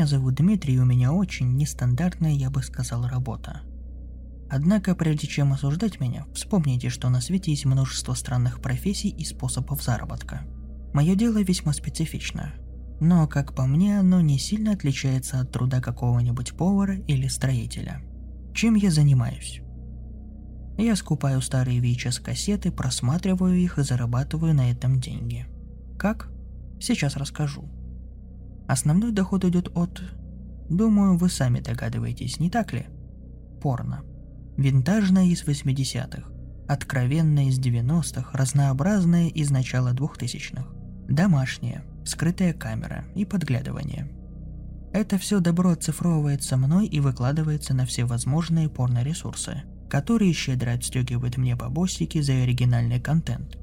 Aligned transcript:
Меня 0.00 0.06
зовут 0.06 0.36
Дмитрий, 0.36 0.76
и 0.76 0.78
у 0.78 0.86
меня 0.86 1.12
очень 1.12 1.56
нестандартная, 1.56 2.32
я 2.32 2.48
бы 2.48 2.62
сказал, 2.62 3.06
работа. 3.06 3.60
Однако, 4.48 4.94
прежде 4.94 5.26
чем 5.26 5.52
осуждать 5.52 6.00
меня, 6.00 6.24
вспомните, 6.32 6.88
что 6.88 7.10
на 7.10 7.20
свете 7.20 7.50
есть 7.50 7.66
множество 7.66 8.14
странных 8.14 8.62
профессий 8.62 9.10
и 9.10 9.26
способов 9.26 9.82
заработка. 9.82 10.46
Мое 10.94 11.16
дело 11.16 11.42
весьма 11.42 11.74
специфично. 11.74 12.54
Но, 12.98 13.28
как 13.28 13.54
по 13.54 13.66
мне, 13.66 14.00
оно 14.00 14.22
не 14.22 14.38
сильно 14.38 14.72
отличается 14.72 15.38
от 15.38 15.52
труда 15.52 15.82
какого-нибудь 15.82 16.56
повара 16.56 16.96
или 17.00 17.28
строителя. 17.28 18.00
Чем 18.54 18.76
я 18.76 18.90
занимаюсь? 18.90 19.60
Я 20.78 20.96
скупаю 20.96 21.42
старые 21.42 21.78
VHS-кассеты, 21.78 22.72
просматриваю 22.72 23.54
их 23.58 23.78
и 23.78 23.82
зарабатываю 23.82 24.54
на 24.54 24.70
этом 24.70 24.98
деньги. 24.98 25.44
Как? 25.98 26.30
Сейчас 26.80 27.18
расскажу. 27.18 27.68
Основной 28.70 29.10
доход 29.10 29.44
идет 29.44 29.68
от... 29.74 30.00
Думаю, 30.68 31.16
вы 31.16 31.28
сами 31.28 31.58
догадываетесь, 31.58 32.38
не 32.38 32.50
так 32.50 32.72
ли? 32.72 32.86
Порно. 33.60 34.04
Винтажное 34.56 35.24
из 35.24 35.42
80-х, 35.42 36.30
откровенное 36.68 37.46
из 37.46 37.58
90-х, 37.58 38.30
разнообразное 38.32 39.26
из 39.26 39.50
начала 39.50 39.92
2000-х, 39.92 40.68
домашнее, 41.08 41.82
скрытая 42.04 42.52
камера 42.52 43.06
и 43.16 43.24
подглядывание. 43.24 44.08
Это 44.92 45.18
все 45.18 45.40
добро 45.40 45.70
оцифровывается 45.70 46.56
мной 46.56 46.86
и 46.86 47.00
выкладывается 47.00 47.74
на 47.74 47.86
все 47.86 48.04
возможные 48.04 48.68
порно-ресурсы, 48.68 49.64
которые 49.88 50.32
щедро 50.32 50.70
отстегивают 50.70 51.38
мне 51.38 51.56
бабосики 51.56 52.20
за 52.20 52.34
оригинальный 52.34 53.00
контент. 53.00 53.58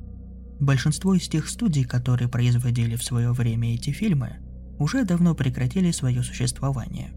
Большинство 0.59 1.13
из 1.13 1.29
тех 1.29 1.47
студий, 1.47 1.85
которые 1.85 2.27
производили 2.27 2.97
в 2.97 3.03
свое 3.05 3.31
время 3.31 3.73
эти 3.73 3.91
фильмы, 3.91 4.41
уже 4.79 5.03
давно 5.03 5.35
прекратили 5.35 5.91
свое 5.91 6.23
существование. 6.23 7.11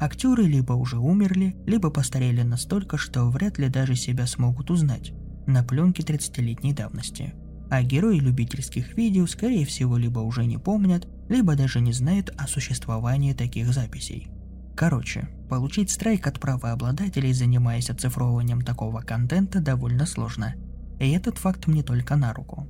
Актеры 0.00 0.44
либо 0.44 0.72
уже 0.72 0.98
умерли, 0.98 1.56
либо 1.66 1.90
постарели 1.90 2.42
настолько, 2.42 2.96
что 2.96 3.28
вряд 3.28 3.58
ли 3.58 3.68
даже 3.68 3.94
себя 3.96 4.26
смогут 4.26 4.70
узнать 4.70 5.12
на 5.46 5.62
пленке 5.62 6.02
30-летней 6.02 6.72
давности. 6.72 7.34
А 7.70 7.82
герои 7.82 8.18
любительских 8.18 8.96
видео, 8.96 9.26
скорее 9.26 9.64
всего, 9.64 9.96
либо 9.96 10.20
уже 10.20 10.44
не 10.44 10.58
помнят, 10.58 11.06
либо 11.28 11.54
даже 11.54 11.80
не 11.80 11.92
знают 11.92 12.30
о 12.36 12.48
существовании 12.48 13.32
таких 13.32 13.72
записей. 13.72 14.28
Короче, 14.76 15.28
получить 15.48 15.90
страйк 15.90 16.26
от 16.26 16.40
правообладателей, 16.40 17.32
занимаясь 17.32 17.90
оцифровыванием 17.90 18.62
такого 18.62 19.02
контента, 19.02 19.60
довольно 19.60 20.06
сложно. 20.06 20.54
И 20.98 21.10
этот 21.10 21.38
факт 21.38 21.66
мне 21.66 21.82
только 21.82 22.16
на 22.16 22.32
руку. 22.32 22.66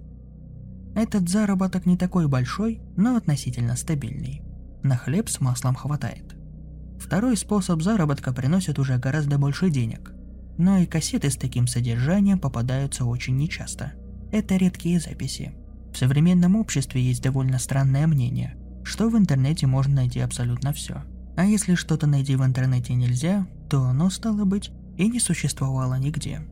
Этот 0.95 1.29
заработок 1.29 1.87
не 1.87 1.97
такой 1.97 2.29
большой, 2.29 2.81
но 2.97 3.17
относительно 3.17 3.77
стабильный. 3.77 4.43
На 4.83 4.97
хлеб 4.97 5.29
с 5.29 5.41
маслом 5.41 5.75
хватает. 5.75 6.37
Второй 6.99 7.37
способ 7.37 7.83
заработка 7.83 8.33
приносит 8.33 8.79
уже 8.79 8.99
гораздо 8.99 9.39
больше 9.39 9.71
денег. 9.71 10.13
Но 10.59 10.79
и 10.79 10.87
кассеты 10.87 11.31
с 11.31 11.37
таким 11.37 11.67
содержанием 11.67 12.39
попадаются 12.39 13.05
очень 13.05 13.37
нечасто. 13.37 13.93
Это 14.33 14.57
редкие 14.57 15.01
записи. 15.01 15.53
В 15.93 15.97
современном 15.97 16.57
обществе 16.57 17.03
есть 17.03 17.23
довольно 17.23 17.59
странное 17.59 18.07
мнение, 18.07 18.57
что 18.85 19.09
в 19.09 19.17
интернете 19.17 19.67
можно 19.67 19.97
найти 19.97 20.21
абсолютно 20.21 20.73
все. 20.73 21.03
А 21.37 21.45
если 21.45 21.75
что-то 21.75 22.07
найти 22.07 22.37
в 22.37 22.45
интернете 22.45 22.95
нельзя, 22.95 23.47
то 23.69 23.85
оно, 23.85 24.11
стало 24.11 24.45
быть, 24.45 24.71
и 24.99 25.09
не 25.09 25.21
существовало 25.21 25.95
нигде. 25.95 26.43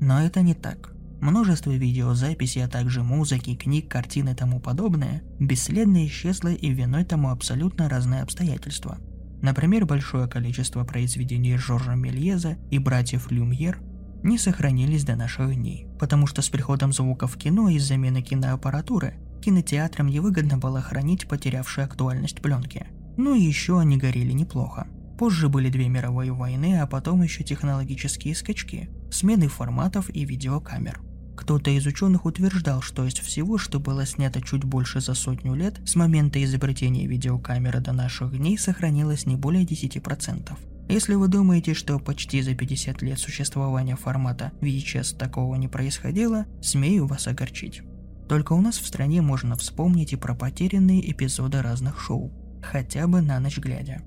Но 0.00 0.20
это 0.20 0.42
не 0.42 0.54
так. 0.54 0.95
Множество 1.26 1.72
видеозаписей, 1.72 2.64
а 2.64 2.68
также 2.68 3.02
музыки, 3.02 3.56
книг, 3.56 3.90
картин 3.90 4.28
и 4.28 4.34
тому 4.36 4.60
подобное 4.60 5.24
бесследно 5.40 6.06
исчезло 6.06 6.52
и 6.52 6.70
виной 6.70 7.04
тому 7.04 7.30
абсолютно 7.30 7.88
разные 7.88 8.22
обстоятельства. 8.22 8.98
Например, 9.42 9.86
большое 9.86 10.28
количество 10.28 10.84
произведений 10.84 11.56
Жоржа 11.56 11.96
Мельеза 11.96 12.58
и 12.70 12.78
братьев 12.78 13.32
Люмьер 13.32 13.80
не 14.22 14.38
сохранились 14.38 15.02
до 15.02 15.16
наших 15.16 15.52
дней, 15.52 15.88
потому 15.98 16.28
что 16.28 16.42
с 16.42 16.48
приходом 16.48 16.92
звука 16.92 17.26
в 17.26 17.36
кино 17.36 17.70
и 17.70 17.80
замены 17.80 18.22
киноаппаратуры 18.22 19.14
кинотеатрам 19.42 20.06
невыгодно 20.06 20.58
было 20.58 20.80
хранить 20.80 21.26
потерявшие 21.26 21.86
актуальность 21.86 22.40
пленки. 22.40 22.86
Ну 23.16 23.34
и 23.34 23.40
еще 23.40 23.80
они 23.80 23.96
горели 23.96 24.30
неплохо. 24.30 24.86
Позже 25.18 25.48
были 25.48 25.70
две 25.70 25.88
мировые 25.88 26.32
войны, 26.32 26.78
а 26.80 26.86
потом 26.86 27.22
еще 27.22 27.42
технологические 27.42 28.36
скачки, 28.36 28.90
смены 29.10 29.48
форматов 29.48 30.08
и 30.08 30.24
видеокамер. 30.24 31.00
Кто-то 31.36 31.70
из 31.70 31.86
ученых 31.86 32.24
утверждал, 32.24 32.80
что 32.80 33.04
из 33.04 33.14
всего, 33.14 33.58
что 33.58 33.78
было 33.78 34.06
снято 34.06 34.40
чуть 34.40 34.64
больше 34.64 35.00
за 35.00 35.14
сотню 35.14 35.54
лет, 35.54 35.80
с 35.84 35.94
момента 35.94 36.42
изобретения 36.42 37.06
видеокамеры 37.06 37.80
до 37.80 37.92
наших 37.92 38.36
дней 38.36 38.58
сохранилось 38.58 39.26
не 39.26 39.36
более 39.36 39.64
10%. 39.64 40.56
Если 40.88 41.14
вы 41.14 41.28
думаете, 41.28 41.74
что 41.74 41.98
почти 41.98 42.42
за 42.42 42.54
50 42.54 43.02
лет 43.02 43.18
существования 43.18 43.96
формата 43.96 44.52
VHS 44.60 45.16
такого 45.16 45.56
не 45.56 45.68
происходило, 45.68 46.46
смею 46.62 47.06
вас 47.06 47.26
огорчить. 47.26 47.82
Только 48.28 48.54
у 48.54 48.60
нас 48.60 48.78
в 48.78 48.86
стране 48.86 49.20
можно 49.20 49.56
вспомнить 49.56 50.12
и 50.12 50.16
про 50.16 50.34
потерянные 50.34 51.10
эпизоды 51.12 51.60
разных 51.60 52.00
шоу, 52.00 52.32
хотя 52.62 53.06
бы 53.06 53.20
на 53.20 53.38
ночь 53.40 53.58
глядя. 53.58 54.02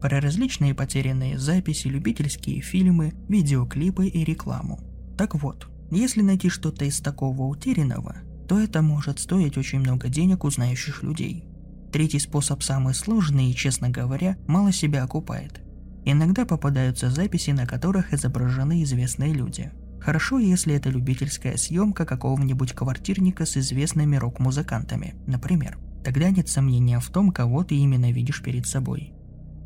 Про 0.00 0.20
различные 0.20 0.74
потерянные 0.74 1.38
записи, 1.38 1.88
любительские 1.88 2.62
фильмы, 2.62 3.12
видеоклипы 3.28 4.06
и 4.06 4.24
рекламу. 4.24 4.80
Так 5.18 5.34
вот, 5.34 5.68
если 5.90 6.22
найти 6.22 6.48
что-то 6.48 6.84
из 6.84 7.00
такого 7.00 7.42
утерянного, 7.42 8.16
то 8.48 8.58
это 8.58 8.82
может 8.82 9.18
стоить 9.18 9.58
очень 9.58 9.80
много 9.80 10.08
денег 10.08 10.44
у 10.44 10.50
знающих 10.50 11.02
людей. 11.02 11.44
Третий 11.92 12.20
способ 12.20 12.62
самый 12.62 12.94
сложный 12.94 13.50
и, 13.50 13.54
честно 13.54 13.90
говоря, 13.90 14.36
мало 14.46 14.72
себя 14.72 15.02
окупает. 15.02 15.60
Иногда 16.04 16.46
попадаются 16.46 17.10
записи, 17.10 17.50
на 17.50 17.66
которых 17.66 18.12
изображены 18.12 18.82
известные 18.84 19.32
люди. 19.32 19.72
Хорошо, 20.00 20.38
если 20.38 20.74
это 20.74 20.88
любительская 20.88 21.56
съемка 21.56 22.06
какого-нибудь 22.06 22.72
квартирника 22.72 23.44
с 23.44 23.56
известными 23.56 24.16
рок-музыкантами, 24.16 25.14
например. 25.26 25.78
Тогда 26.04 26.30
нет 26.30 26.48
сомнения 26.48 27.00
в 27.00 27.10
том, 27.10 27.32
кого 27.32 27.64
ты 27.64 27.74
именно 27.74 28.10
видишь 28.10 28.42
перед 28.42 28.66
собой. 28.66 29.12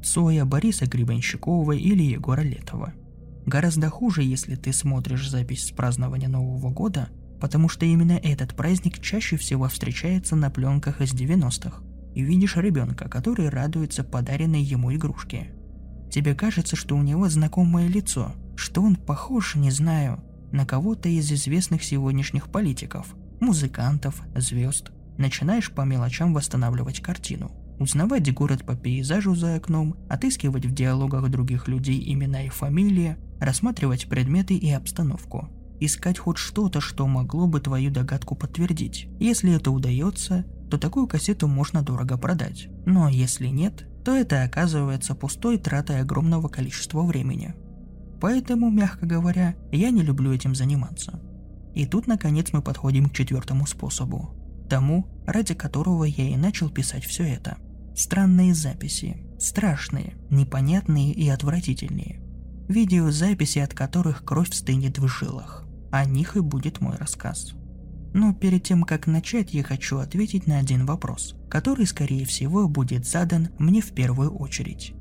Цоя, 0.02 0.44
Бориса 0.44 0.86
Гребенщикова 0.86 1.72
или 1.72 2.02
Егора 2.02 2.42
Летова– 2.42 2.92
Гораздо 3.46 3.90
хуже, 3.90 4.22
если 4.22 4.54
ты 4.54 4.72
смотришь 4.72 5.28
запись 5.28 5.66
с 5.66 5.70
празднования 5.70 6.28
Нового 6.28 6.70
года, 6.70 7.08
потому 7.40 7.68
что 7.68 7.84
именно 7.84 8.12
этот 8.12 8.54
праздник 8.54 9.00
чаще 9.00 9.36
всего 9.36 9.68
встречается 9.68 10.34
на 10.34 10.50
пленках 10.50 11.02
из 11.02 11.12
90-х, 11.12 11.82
и 12.14 12.22
видишь 12.22 12.56
ребенка, 12.56 13.08
который 13.08 13.50
радуется 13.50 14.02
подаренной 14.02 14.62
ему 14.62 14.94
игрушке. 14.94 15.50
Тебе 16.10 16.34
кажется, 16.34 16.76
что 16.76 16.96
у 16.96 17.02
него 17.02 17.28
знакомое 17.28 17.88
лицо, 17.88 18.32
что 18.56 18.82
он 18.82 18.96
похож, 18.96 19.56
не 19.56 19.70
знаю, 19.70 20.22
на 20.52 20.64
кого-то 20.64 21.08
из 21.08 21.30
известных 21.30 21.82
сегодняшних 21.82 22.48
политиков, 22.48 23.14
музыкантов, 23.40 24.22
звезд. 24.36 24.90
Начинаешь 25.18 25.70
по 25.70 25.82
мелочам 25.82 26.32
восстанавливать 26.32 27.00
картину– 27.00 27.52
узнавать 27.78 28.32
город 28.32 28.64
по 28.64 28.76
пейзажу 28.76 29.34
за 29.34 29.56
окном, 29.56 29.96
отыскивать 30.08 30.66
в 30.66 30.74
диалогах 30.74 31.28
других 31.30 31.68
людей 31.68 32.02
имена 32.12 32.44
и 32.44 32.48
фамилии, 32.48 33.16
рассматривать 33.40 34.08
предметы 34.08 34.56
и 34.56 34.70
обстановку. 34.70 35.48
Искать 35.80 36.18
хоть 36.18 36.38
что-то, 36.38 36.80
что 36.80 37.06
могло 37.06 37.46
бы 37.46 37.60
твою 37.60 37.90
догадку 37.90 38.36
подтвердить. 38.36 39.08
Если 39.18 39.54
это 39.54 39.70
удается, 39.70 40.44
то 40.70 40.78
такую 40.78 41.06
кассету 41.06 41.46
можно 41.46 41.82
дорого 41.82 42.16
продать. 42.16 42.68
Но 42.86 43.08
если 43.08 43.48
нет, 43.48 43.86
то 44.04 44.14
это 44.14 44.44
оказывается 44.44 45.14
пустой 45.14 45.58
тратой 45.58 46.00
огромного 46.00 46.48
количества 46.48 47.02
времени. 47.02 47.54
Поэтому, 48.20 48.70
мягко 48.70 49.06
говоря, 49.06 49.56
я 49.72 49.90
не 49.90 50.02
люблю 50.02 50.32
этим 50.32 50.54
заниматься. 50.54 51.20
И 51.74 51.86
тут, 51.86 52.06
наконец, 52.06 52.52
мы 52.52 52.62
подходим 52.62 53.08
к 53.08 53.14
четвертому 53.14 53.66
способу. 53.66 54.30
Тому, 54.74 55.06
ради 55.24 55.54
которого 55.54 56.02
я 56.02 56.30
и 56.30 56.36
начал 56.36 56.68
писать 56.68 57.04
все 57.04 57.22
это. 57.22 57.58
Странные 57.94 58.54
записи, 58.54 59.24
Страшные, 59.38 60.14
непонятные 60.30 61.12
и 61.12 61.28
отвратительные. 61.28 62.20
Видеозаписи, 62.66 63.60
от 63.60 63.72
которых 63.72 64.24
кровь 64.24 64.52
стынет 64.52 64.98
в 64.98 65.06
жилах. 65.06 65.64
О 65.92 66.04
них 66.04 66.34
и 66.34 66.40
будет 66.40 66.80
мой 66.80 66.96
рассказ. 66.96 67.52
Но 68.14 68.34
перед 68.34 68.64
тем, 68.64 68.82
как 68.82 69.06
начать, 69.06 69.54
я 69.54 69.62
хочу 69.62 69.98
ответить 69.98 70.48
на 70.48 70.58
один 70.58 70.86
вопрос, 70.86 71.36
который, 71.48 71.86
скорее 71.86 72.24
всего, 72.26 72.68
будет 72.68 73.06
задан 73.06 73.50
мне 73.60 73.80
в 73.80 73.92
первую 73.92 74.34
очередь. 74.34 74.92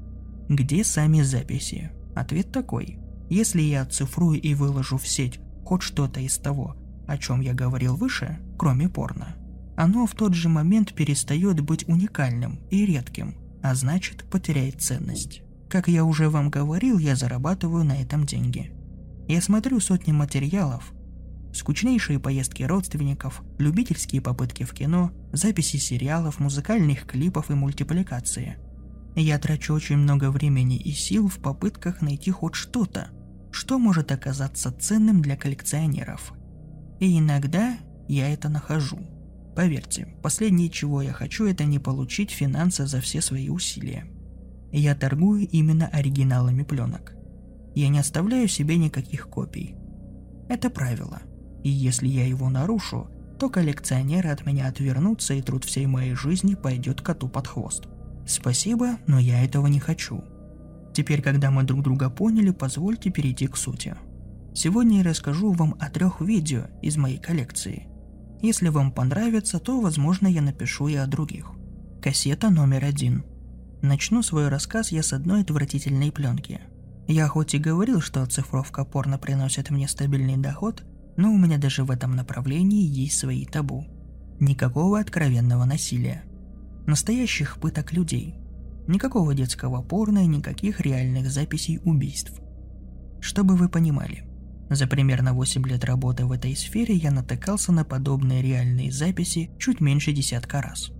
Где 0.49 0.83
сами 0.83 1.23
записи? 1.23 1.89
Ответ 2.15 2.51
такой. 2.51 2.99
Если 3.27 3.63
я 3.63 3.81
оцифрую 3.81 4.39
и 4.39 4.53
выложу 4.53 4.99
в 4.99 5.07
сеть 5.07 5.39
хоть 5.65 5.81
что-то 5.81 6.19
из 6.19 6.37
того, 6.37 6.75
о 7.07 7.17
чем 7.17 7.41
я 7.41 7.55
говорил 7.55 7.95
выше, 7.95 8.37
кроме 8.59 8.87
порно, 8.87 9.35
оно 9.75 10.05
в 10.05 10.13
тот 10.13 10.33
же 10.33 10.49
момент 10.49 10.93
перестает 10.93 11.59
быть 11.61 11.87
уникальным 11.87 12.59
и 12.69 12.85
редким, 12.85 13.35
а 13.61 13.75
значит 13.75 14.25
потеряет 14.29 14.81
ценность. 14.81 15.41
Как 15.69 15.87
я 15.87 16.05
уже 16.05 16.29
вам 16.29 16.49
говорил, 16.49 16.99
я 16.99 17.15
зарабатываю 17.15 17.83
на 17.83 17.99
этом 18.01 18.25
деньги. 18.25 18.71
Я 19.27 19.41
смотрю 19.41 19.79
сотни 19.79 20.11
материалов, 20.11 20.93
скучнейшие 21.53 22.19
поездки 22.19 22.63
родственников, 22.63 23.41
любительские 23.57 24.21
попытки 24.21 24.63
в 24.63 24.73
кино, 24.73 25.11
записи 25.31 25.77
сериалов, 25.77 26.39
музыкальных 26.39 27.05
клипов 27.05 27.49
и 27.49 27.53
мультипликации. 27.53 28.57
Я 29.15 29.37
трачу 29.39 29.73
очень 29.73 29.97
много 29.97 30.31
времени 30.31 30.77
и 30.77 30.91
сил 30.91 31.27
в 31.27 31.37
попытках 31.37 32.01
найти 32.01 32.31
хоть 32.31 32.55
что-то, 32.55 33.09
что 33.51 33.77
может 33.77 34.11
оказаться 34.11 34.71
ценным 34.71 35.21
для 35.21 35.37
коллекционеров. 35.37 36.33
И 36.99 37.19
иногда 37.19 37.77
я 38.07 38.29
это 38.29 38.49
нахожу. 38.49 38.99
Поверьте, 39.55 40.07
последнее, 40.21 40.69
чего 40.69 41.01
я 41.01 41.13
хочу, 41.13 41.45
это 41.45 41.63
не 41.63 41.79
получить 41.79 42.31
финансы 42.31 42.87
за 42.87 43.01
все 43.01 43.21
свои 43.21 43.49
усилия. 43.49 44.05
Я 44.71 44.95
торгую 44.95 45.47
именно 45.47 45.87
оригиналами 45.87 46.63
пленок. 46.63 47.13
Я 47.75 47.89
не 47.89 47.99
оставляю 47.99 48.47
себе 48.47 48.77
никаких 48.77 49.29
копий. 49.29 49.75
Это 50.49 50.69
правило– 50.69 51.21
и 51.63 51.69
если 51.69 52.07
я 52.07 52.27
его 52.27 52.49
нарушу, 52.49 53.07
то 53.39 53.49
коллекционеры 53.49 54.29
от 54.29 54.45
меня 54.45 54.67
отвернутся 54.67 55.33
и 55.33 55.41
труд 55.41 55.63
всей 55.63 55.85
моей 55.85 56.13
жизни 56.13 56.55
пойдет 56.55 57.01
коту 57.01 57.27
под 57.27 57.47
хвост. 57.47 57.87
Спасибо, 58.27 58.97
но 59.07 59.17
я 59.17 59.43
этого 59.43 59.67
не 59.67 59.79
хочу. 59.79 60.23
Теперь, 60.93 61.21
когда 61.21 61.49
мы 61.49 61.63
друг 61.63 61.81
друга 61.81 62.09
поняли, 62.09 62.51
позвольте 62.51 63.09
перейти 63.09 63.47
к 63.47 63.57
сути. 63.57 63.95
Сегодня 64.53 64.99
я 64.99 65.03
расскажу 65.03 65.51
вам 65.51 65.75
о 65.79 65.89
трех 65.89 66.21
видео 66.21 66.65
из 66.81 66.97
моей 66.97 67.17
коллекции. 67.17 67.87
Если 68.43 68.67
вам 68.67 68.91
понравится, 68.91 69.57
то, 69.57 69.79
возможно, 69.79 70.27
я 70.27 70.41
напишу 70.41 70.89
и 70.89 70.95
о 70.95 71.07
других. 71.07 71.51
Кассета 72.01 72.49
номер 72.49 72.83
один. 72.83 73.23
Начну 73.81 74.21
свой 74.21 74.49
рассказ 74.49 74.91
я 74.91 75.01
с 75.01 75.13
одной 75.13 75.43
отвратительной 75.43 76.11
пленки. 76.11 76.59
Я 77.07 77.29
хоть 77.29 77.53
и 77.55 77.57
говорил, 77.57 78.01
что 78.01 78.21
оцифровка 78.21 78.83
порно 78.83 79.17
приносит 79.17 79.69
мне 79.69 79.87
стабильный 79.87 80.35
доход, 80.35 80.83
но 81.15 81.31
у 81.31 81.37
меня 81.37 81.57
даже 81.57 81.85
в 81.85 81.91
этом 81.91 82.17
направлении 82.17 82.85
есть 82.85 83.17
свои 83.17 83.45
табу. 83.45 83.85
Никакого 84.41 84.99
откровенного 84.99 85.63
насилия. 85.63 86.25
Настоящих 86.85 87.59
пыток 87.61 87.93
людей. 87.93 88.35
Никакого 88.87 89.33
детского 89.33 89.81
порно 89.81 90.19
и 90.19 90.27
никаких 90.27 90.81
реальных 90.81 91.31
записей 91.31 91.79
убийств. 91.85 92.41
Чтобы 93.21 93.55
вы 93.55 93.69
понимали, 93.69 94.25
за 94.75 94.87
примерно 94.87 95.33
8 95.33 95.67
лет 95.67 95.83
работы 95.83 96.25
в 96.25 96.31
этой 96.31 96.55
сфере 96.55 96.95
я 96.95 97.11
натыкался 97.11 97.71
на 97.71 97.83
подобные 97.83 98.41
реальные 98.41 98.91
записи 98.91 99.51
чуть 99.59 99.81
меньше 99.81 100.11
десятка 100.11 100.61
раз. 100.61 100.91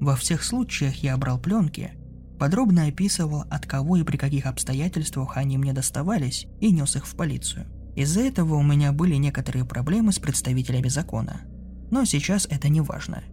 Во 0.00 0.16
всех 0.16 0.44
случаях 0.44 0.96
я 1.02 1.16
брал 1.16 1.38
пленки, 1.38 1.92
подробно 2.38 2.86
описывал, 2.86 3.44
от 3.50 3.66
кого 3.66 3.96
и 3.96 4.04
при 4.04 4.16
каких 4.16 4.46
обстоятельствах 4.46 5.36
они 5.36 5.58
мне 5.58 5.72
доставались, 5.72 6.46
и 6.60 6.70
нес 6.70 6.96
их 6.96 7.06
в 7.06 7.14
полицию– 7.14 7.66
из-за 7.98 8.20
этого 8.20 8.54
у 8.54 8.62
меня 8.62 8.92
были 8.92 9.16
некоторые 9.16 9.64
проблемы 9.64 10.12
с 10.12 10.20
представителями 10.20 10.86
закона. 10.86 11.40
Но 11.90 12.04
сейчас 12.04 12.46
это 12.48 12.68
не 12.68 12.80
важно. 12.80 13.24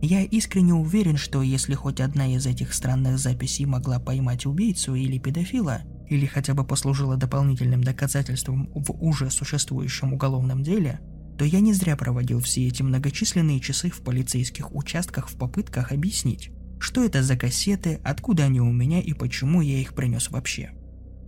Я 0.00 0.22
искренне 0.22 0.74
уверен, 0.74 1.16
что 1.16 1.42
если 1.42 1.74
хоть 1.74 2.00
одна 2.00 2.32
из 2.32 2.46
этих 2.46 2.72
странных 2.72 3.18
записей 3.18 3.64
могла 3.64 3.98
поймать 3.98 4.46
убийцу 4.46 4.94
или 4.94 5.18
педофила, 5.18 5.80
или 6.08 6.26
хотя 6.26 6.54
бы 6.54 6.64
послужила 6.64 7.16
дополнительным 7.16 7.82
доказательством 7.82 8.70
в 8.74 8.92
уже 8.92 9.30
существующем 9.30 10.12
уголовном 10.12 10.62
деле, 10.62 11.00
то 11.38 11.44
я 11.44 11.60
не 11.60 11.72
зря 11.72 11.96
проводил 11.96 12.40
все 12.40 12.66
эти 12.66 12.82
многочисленные 12.82 13.60
часы 13.60 13.90
в 13.90 14.00
полицейских 14.02 14.74
участках 14.74 15.28
в 15.28 15.36
попытках 15.36 15.92
объяснить, 15.92 16.50
что 16.78 17.04
это 17.04 17.22
за 17.22 17.36
кассеты, 17.36 18.00
откуда 18.04 18.44
они 18.44 18.60
у 18.60 18.72
меня 18.72 19.00
и 19.00 19.12
почему 19.12 19.60
я 19.60 19.78
их 19.78 19.94
принес 19.94 20.30
вообще. 20.30 20.70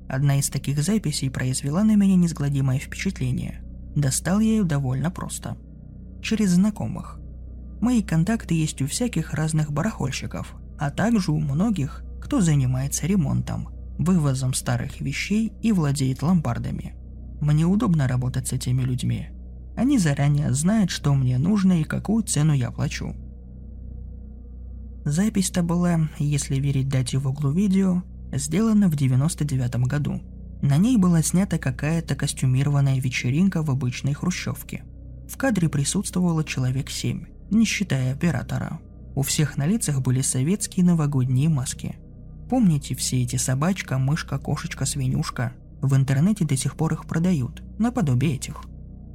Одна 0.08 0.38
из 0.38 0.48
таких 0.48 0.82
записей 0.82 1.30
произвела 1.30 1.84
на 1.84 1.94
меня 1.94 2.16
несгладимое 2.16 2.78
впечатление. 2.78 3.62
Достал 3.94 4.40
я 4.40 4.50
ее 4.50 4.64
довольно 4.64 5.10
просто. 5.10 5.58
Через 6.22 6.50
знакомых. 6.50 7.20
Мои 7.80 8.02
контакты 8.02 8.54
есть 8.54 8.80
у 8.80 8.86
всяких 8.86 9.34
разных 9.34 9.70
барахольщиков, 9.70 10.54
а 10.78 10.90
также 10.90 11.32
у 11.32 11.38
многих, 11.38 12.02
кто 12.22 12.40
занимается 12.40 13.06
ремонтом, 13.06 13.68
вывозом 13.98 14.54
старых 14.54 15.00
вещей 15.00 15.52
и 15.60 15.72
владеет 15.72 16.22
ломбардами. 16.22 16.94
Мне 17.40 17.66
удобно 17.66 18.08
работать 18.08 18.48
с 18.48 18.52
этими 18.52 18.82
людьми. 18.82 19.28
Они 19.76 19.98
заранее 19.98 20.52
знают, 20.54 20.90
что 20.90 21.14
мне 21.14 21.38
нужно 21.38 21.80
и 21.80 21.84
какую 21.84 22.24
цену 22.24 22.52
я 22.52 22.70
плачу. 22.70 23.14
Запись-то 25.04 25.62
была, 25.62 26.08
если 26.18 26.56
верить 26.56 26.88
дате 26.88 27.18
в 27.18 27.28
углу 27.28 27.50
видео, 27.50 28.02
сделана 28.32 28.88
в 28.88 28.96
99 28.96 29.86
году. 29.86 30.20
На 30.60 30.76
ней 30.76 30.96
была 30.96 31.22
снята 31.22 31.58
какая-то 31.58 32.16
костюмированная 32.16 33.00
вечеринка 33.00 33.62
в 33.62 33.70
обычной 33.70 34.14
хрущевке. 34.14 34.84
В 35.28 35.36
кадре 35.36 35.68
присутствовало 35.68 36.42
человек 36.42 36.90
семь, 36.90 37.26
не 37.50 37.64
считая 37.64 38.12
оператора. 38.12 38.80
У 39.14 39.22
всех 39.22 39.56
на 39.56 39.66
лицах 39.66 40.00
были 40.00 40.20
советские 40.20 40.84
новогодние 40.84 41.48
маски. 41.48 41.96
Помните 42.48 42.94
все 42.94 43.22
эти 43.22 43.36
собачка, 43.36 43.98
мышка, 43.98 44.38
кошечка, 44.38 44.86
свинюшка? 44.86 45.52
В 45.80 45.94
интернете 45.94 46.44
до 46.44 46.56
сих 46.56 46.76
пор 46.76 46.94
их 46.94 47.06
продают, 47.06 47.62
наподобие 47.78 48.34
этих. 48.34 48.62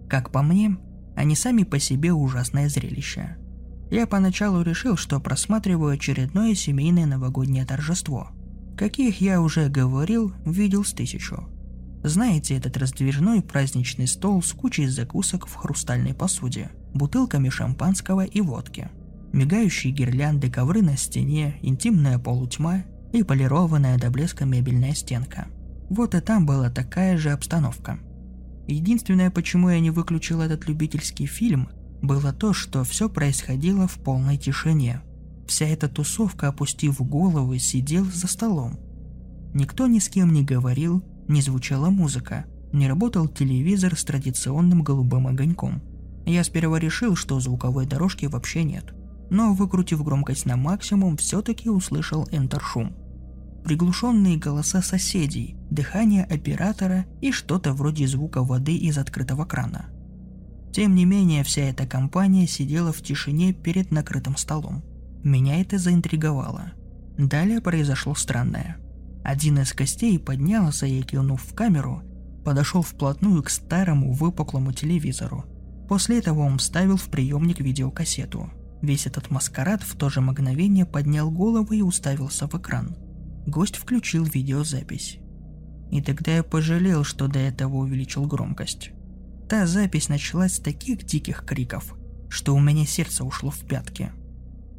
Как 0.09 0.31
по 0.31 0.41
мне, 0.41 0.77
они 1.15 1.35
сами 1.35 1.63
по 1.63 1.79
себе 1.79 2.13
ужасное 2.13 2.69
зрелище. 2.69 3.37
Я 3.91 4.07
поначалу 4.07 4.61
решил, 4.61 4.97
что 4.97 5.19
просматриваю 5.19 5.93
очередное 5.93 6.55
семейное 6.55 7.05
новогоднее 7.05 7.65
торжество– 7.65 8.29
Каких 8.77 9.21
я 9.21 9.39
уже 9.39 9.69
говорил, 9.69 10.33
видел 10.45 10.83
с 10.83 10.93
тысячу. 10.93 11.47
Знаете 12.03 12.57
этот 12.57 12.75
раздвижной 12.75 13.41
праздничный 13.41 14.07
стол 14.07 14.41
с 14.41 14.51
кучей 14.51 14.87
закусок 14.87 15.47
в 15.47 15.53
хрустальной 15.53 16.13
посуде, 16.13 16.71
бутылками 16.93 17.49
шампанского 17.49 18.25
и 18.25 18.41
водки, 18.41 18.89
мигающие 19.31 19.93
гирлянды, 19.93 20.49
ковры 20.49 20.81
на 20.81 20.97
стене, 20.97 21.59
интимная 21.61 22.17
полутьма 22.17 22.83
и 23.13 23.23
полированная 23.23 23.97
до 23.97 24.11
блеска 24.11 24.43
мебельная 24.43 24.93
стенка. 24.93 25.47
Вот 25.89 26.13
и 26.13 26.19
там 26.19 26.45
была 26.45 26.69
такая 26.69 27.17
же 27.17 27.31
обстановка. 27.31 27.97
Единственное, 28.67 29.31
почему 29.31 29.69
я 29.69 29.79
не 29.79 29.91
выключил 29.91 30.41
этот 30.41 30.67
любительский 30.67 31.25
фильм, 31.25 31.69
было 32.01 32.33
то, 32.33 32.51
что 32.51 32.83
все 32.83 33.07
происходило 33.07 33.87
в 33.87 33.95
полной 33.99 34.37
тишине– 34.37 35.01
Вся 35.47 35.65
эта 35.65 35.89
тусовка, 35.89 36.47
опустив 36.47 37.01
головы, 37.01 37.59
сидел 37.59 38.05
за 38.05 38.27
столом. 38.27 38.79
Никто 39.53 39.87
ни 39.87 39.99
с 39.99 40.09
кем 40.09 40.33
не 40.33 40.43
говорил, 40.43 41.03
не 41.27 41.41
звучала 41.41 41.89
музыка, 41.89 42.45
не 42.71 42.87
работал 42.87 43.27
телевизор 43.27 43.97
с 43.97 44.03
традиционным 44.03 44.83
голубым 44.83 45.27
огоньком. 45.27 45.81
Я 46.25 46.43
сперва 46.43 46.79
решил, 46.79 47.15
что 47.15 47.39
звуковой 47.39 47.85
дорожки 47.85 48.25
вообще 48.25 48.63
нет, 48.63 48.93
но 49.29 49.53
выкрутив 49.53 50.03
громкость 50.03 50.45
на 50.45 50.55
максимум, 50.55 51.17
все-таки 51.17 51.69
услышал 51.69 52.27
энтершум. 52.31 52.95
Приглушенные 53.63 54.37
голоса 54.37 54.81
соседей, 54.81 55.55
дыхание 55.69 56.25
оператора 56.25 57.05
и 57.21 57.31
что-то 57.31 57.73
вроде 57.73 58.07
звука 58.07 58.43
воды 58.43 58.75
из 58.75 58.97
открытого 58.97 59.45
крана. 59.45 59.85
Тем 60.73 60.95
не 60.95 61.05
менее, 61.05 61.43
вся 61.43 61.61
эта 61.61 61.85
компания 61.85 62.47
сидела 62.47 62.91
в 62.91 63.01
тишине 63.01 63.53
перед 63.53 63.91
накрытым 63.91 64.35
столом. 64.35 64.83
Меня 65.23 65.61
это 65.61 65.77
заинтриговало. 65.77 66.73
Далее 67.17 67.61
произошло 67.61 68.15
странное. 68.15 68.77
Один 69.23 69.59
из 69.59 69.71
костей 69.71 70.19
поднялся 70.19 70.85
и, 70.85 71.01
кивнув 71.01 71.41
в 71.41 71.53
камеру, 71.53 72.01
подошел 72.43 72.81
вплотную 72.81 73.41
к 73.43 73.49
старому 73.49 74.11
выпуклому 74.11 74.73
телевизору. 74.73 75.45
После 75.87 76.17
этого 76.17 76.41
он 76.41 76.57
вставил 76.57 76.97
в 76.97 77.05
приемник 77.05 77.59
видеокассету. 77.59 78.51
Весь 78.81 79.05
этот 79.05 79.31
маскарад 79.31 79.81
в 79.83 79.95
то 79.95 80.09
же 80.09 80.19
мгновение 80.19 80.85
поднял 80.85 81.31
голову 81.31 81.71
и 81.71 81.81
уставился 81.81 82.47
в 82.47 82.55
экран. 82.55 82.97
Гость 83.45 83.75
включил 83.75 84.23
видеозапись. 84.23 85.19
И 85.91 86.01
тогда 86.01 86.35
я 86.37 86.43
пожалел, 86.43 87.03
что 87.03 87.27
до 87.27 87.39
этого 87.39 87.77
увеличил 87.77 88.25
громкость. 88.25 88.91
Та 89.49 89.67
запись 89.67 90.09
началась 90.09 90.55
с 90.55 90.59
таких 90.59 91.03
диких 91.05 91.45
криков, 91.45 91.95
что 92.29 92.55
у 92.55 92.59
меня 92.59 92.85
сердце 92.85 93.23
ушло 93.23 93.51
в 93.51 93.65
пятки– 93.65 94.11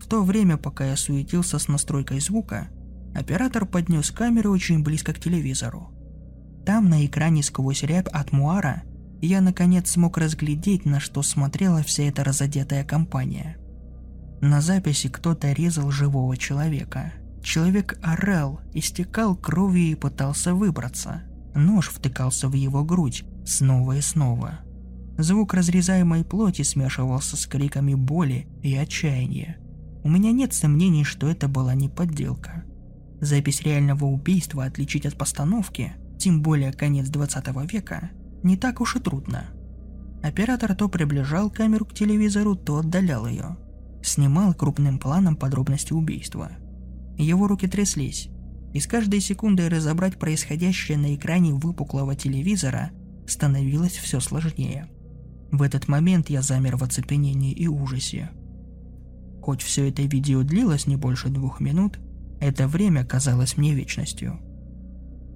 в 0.00 0.06
то 0.06 0.23
время, 0.23 0.59
пока 0.59 0.85
я 0.85 0.97
суетился 0.97 1.59
с 1.59 1.66
настройкой 1.66 2.21
звука, 2.21 2.68
Оператор 3.14 3.64
поднес 3.64 4.11
камеру 4.11 4.50
очень 4.50 4.83
близко 4.83 5.12
к 5.12 5.21
телевизору. 5.21 5.90
Там 6.66 6.88
на 6.88 7.06
экране 7.06 7.42
сквозь 7.44 7.85
рябь 7.85 8.09
от 8.09 8.33
муара 8.33 8.83
я 9.23 9.40
наконец 9.40 9.90
смог 9.90 10.18
разглядеть, 10.18 10.85
на 10.85 10.99
что 10.99 11.23
смотрела 11.23 11.83
вся 11.83 12.02
эта 12.04 12.25
разодетая 12.25 12.85
компания. 12.85 13.56
На 14.40 14.61
записи 14.61 15.09
кто-то 15.09 15.52
резал 15.52 15.90
живого 15.92 16.37
человека. 16.37 17.12
Человек 17.44 17.98
орал, 18.02 18.62
истекал 18.72 19.36
кровью 19.36 19.92
и 19.92 19.94
пытался 19.94 20.54
выбраться. 20.54 21.24
Нож 21.54 21.90
втыкался 21.90 22.48
в 22.48 22.54
его 22.54 22.82
грудь 22.82 23.22
снова 23.44 23.98
и 23.98 24.00
снова. 24.00 24.60
Звук 25.18 25.52
разрезаемой 25.52 26.24
плоти 26.24 26.62
смешивался 26.62 27.36
с 27.36 27.46
криками 27.46 27.92
боли 27.92 28.48
и 28.62 28.74
отчаяния. 28.74 29.58
У 30.02 30.08
меня 30.08 30.32
нет 30.32 30.54
сомнений, 30.54 31.04
что 31.04 31.28
это 31.28 31.46
была 31.46 31.74
не 31.74 31.90
подделка. 31.90 32.64
Запись 33.20 33.60
реального 33.60 34.06
убийства 34.06 34.64
отличить 34.64 35.04
от 35.04 35.18
постановки, 35.18 35.92
тем 36.18 36.40
более 36.40 36.72
конец 36.72 37.10
20 37.10 37.46
века, 37.70 38.10
не 38.42 38.56
так 38.56 38.80
уж 38.80 38.96
и 38.96 39.00
трудно. 39.00 39.50
Оператор 40.22 40.74
то 40.74 40.88
приближал 40.88 41.50
камеру 41.50 41.84
к 41.84 41.92
телевизору, 41.92 42.56
то 42.56 42.78
отдалял 42.78 43.26
ее. 43.26 43.58
Снимал 44.02 44.54
крупным 44.54 44.98
планом 44.98 45.36
подробности 45.36 45.92
убийства. 45.92 46.50
Его 47.16 47.47
руки 47.47 47.66
тряслись, 47.66 48.28
и 48.73 48.80
с 48.80 48.87
каждой 48.87 49.21
секундой 49.21 49.68
разобрать 49.68 50.18
происходящее 50.18 50.99
на 50.99 51.14
экране 51.14 51.52
выпуклого 51.52 52.14
телевизора 52.16 52.90
становилось 53.26 53.92
все 53.92 54.21
сложнее. 54.21 54.88
В 55.52 55.62
этот 55.62 55.87
момент 55.87 56.28
я 56.30 56.42
замер 56.42 56.76
в 56.76 56.83
оцепенении 56.83 57.52
и 57.52 57.68
ужасе. 57.68 58.30
Хоть 59.40 59.62
все 59.62 59.88
это 59.88 60.02
видео 60.02 60.42
длилось 60.42 60.87
не 60.87 60.97
больше 60.97 61.28
двух 61.28 61.61
минут, 61.61 61.99
это 62.40 62.66
время 62.66 63.04
казалось 63.04 63.56
мне 63.56 63.75
вечностью. 63.75 64.40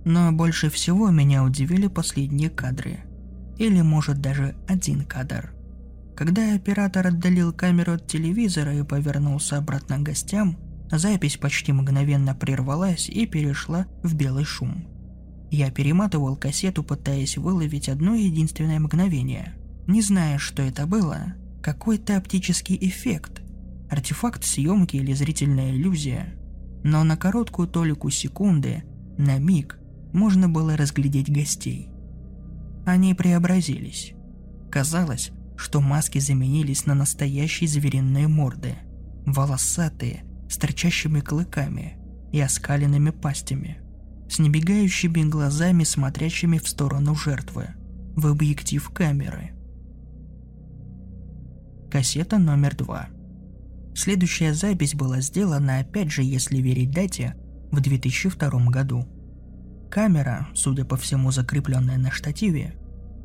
Но 0.04 0.32
больше 0.32 0.70
всего 0.70 1.10
меня 1.10 1.44
удивили 1.44 1.86
последние 1.86 2.50
кадры. 2.50 3.00
Или 3.58 3.82
может 3.82 4.20
даже 4.20 4.56
один 4.66 5.04
кадр. 5.04 5.52
Когда 6.16 6.54
оператор 6.54 7.06
отдалил 7.06 7.52
камеру 7.52 7.92
от 7.92 8.06
телевизора 8.06 8.74
и 8.74 8.82
повернулся 8.82 9.58
обратно 9.58 9.98
к 9.98 10.02
гостям, 10.02 10.58
запись 10.90 11.36
почти 11.36 11.72
мгновенно 11.72 12.34
прервалась 12.34 13.08
и 13.08 13.26
перешла 13.26 13.86
в 14.02 14.14
белый 14.14 14.44
шум. 14.44 14.86
Я 15.50 15.70
перематывал 15.70 16.36
кассету, 16.36 16.82
пытаясь 16.82 17.38
выловить 17.38 17.88
одно 17.88 18.14
единственное 18.14 18.80
мгновение. 18.80 19.54
Не 19.86 20.02
зная, 20.02 20.38
что 20.38 20.62
это 20.62 20.86
было, 20.86 21.34
какой-то 21.62 22.16
оптический 22.16 22.78
эффект, 22.80 23.42
артефакт 23.90 24.44
съемки 24.44 24.96
или 24.96 25.12
зрительная 25.12 25.72
иллюзия. 25.72 26.34
Но 26.84 27.02
на 27.04 27.16
короткую 27.16 27.68
толику 27.68 28.10
секунды, 28.10 28.84
на 29.16 29.38
миг, 29.38 29.78
можно 30.12 30.48
было 30.48 30.76
разглядеть 30.76 31.32
гостей. 31.32 31.88
Они 32.86 33.14
преобразились. 33.14 34.12
Казалось, 34.70 35.32
что 35.56 35.80
маски 35.80 36.18
заменились 36.18 36.86
на 36.86 36.94
настоящие 36.94 37.68
звериные 37.68 38.28
морды. 38.28 38.76
Волосатые, 39.26 40.24
с 40.48 40.56
торчащими 40.56 41.20
клыками 41.20 41.98
и 42.32 42.40
оскаленными 42.40 43.10
пастями. 43.10 43.78
С 44.28 44.38
небегающими 44.38 45.28
глазами, 45.28 45.84
смотрящими 45.84 46.58
в 46.58 46.68
сторону 46.68 47.14
жертвы. 47.14 47.68
В 48.14 48.26
объектив 48.26 48.88
камеры. 48.90 49.52
Кассета 51.90 52.38
номер 52.38 52.76
два. 52.76 53.08
Следующая 53.94 54.52
запись 54.52 54.94
была 54.94 55.20
сделана, 55.20 55.78
опять 55.78 56.12
же, 56.12 56.22
если 56.22 56.58
верить 56.58 56.90
дате, 56.90 57.34
в 57.70 57.80
2002 57.80 58.66
году. 58.66 59.06
Камера, 59.90 60.48
судя 60.54 60.84
по 60.84 60.96
всему 60.96 61.30
закрепленная 61.30 61.96
на 61.96 62.10
штативе, 62.10 62.74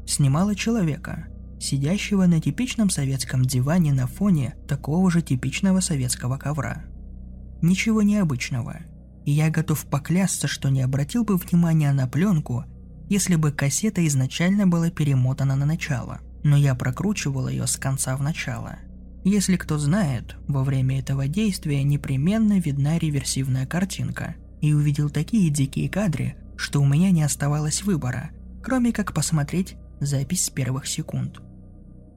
снимала 0.08 0.56
человека, 0.56 1.28
сидящего 1.60 2.26
на 2.26 2.40
типичном 2.40 2.90
советском 2.90 3.44
диване 3.44 3.94
на 3.94 4.08
фоне 4.08 4.56
такого 4.68 5.12
же 5.12 5.22
типичного 5.22 5.82
советского 5.82 6.38
ковра. 6.38 6.84
Ничего 7.64 8.02
необычного. 8.02 8.82
И 9.24 9.32
я 9.32 9.50
готов 9.50 9.86
поклясться, 9.86 10.50
что 10.50 10.68
не 10.68 10.82
обратил 10.82 11.24
бы 11.24 11.38
внимания 11.38 11.94
на 11.94 12.10
пленку, 12.10 12.66
если 13.08 13.36
бы 13.36 13.54
кассета 13.54 14.06
изначально 14.06 14.68
была 14.68 14.90
перемотана 14.90 15.56
на 15.56 15.66
начало. 15.66 16.20
Но 16.44 16.58
я 16.58 16.76
прокручивал 16.76 17.48
ее 17.48 17.66
с 17.66 17.78
конца 17.78 18.18
в 18.18 18.22
начало. 18.22 18.80
Если 19.24 19.56
кто 19.56 19.78
знает, 19.78 20.36
во 20.46 20.66
время 20.66 21.00
этого 21.00 21.30
действия 21.30 21.84
непременно 21.84 22.60
видна 22.60 23.00
реверсивная 23.00 23.66
картинка. 23.66 24.36
И 24.60 24.74
увидел 24.74 25.10
такие 25.10 25.50
дикие 25.50 25.88
кадры, 25.88 26.36
что 26.58 26.82
у 26.82 26.86
меня 26.86 27.12
не 27.12 27.24
оставалось 27.24 27.84
выбора, 27.84 28.32
кроме 28.62 28.92
как 28.92 29.14
посмотреть 29.14 29.78
запись 30.02 30.44
с 30.46 30.50
первых 30.50 30.86
секунд. 30.86 31.40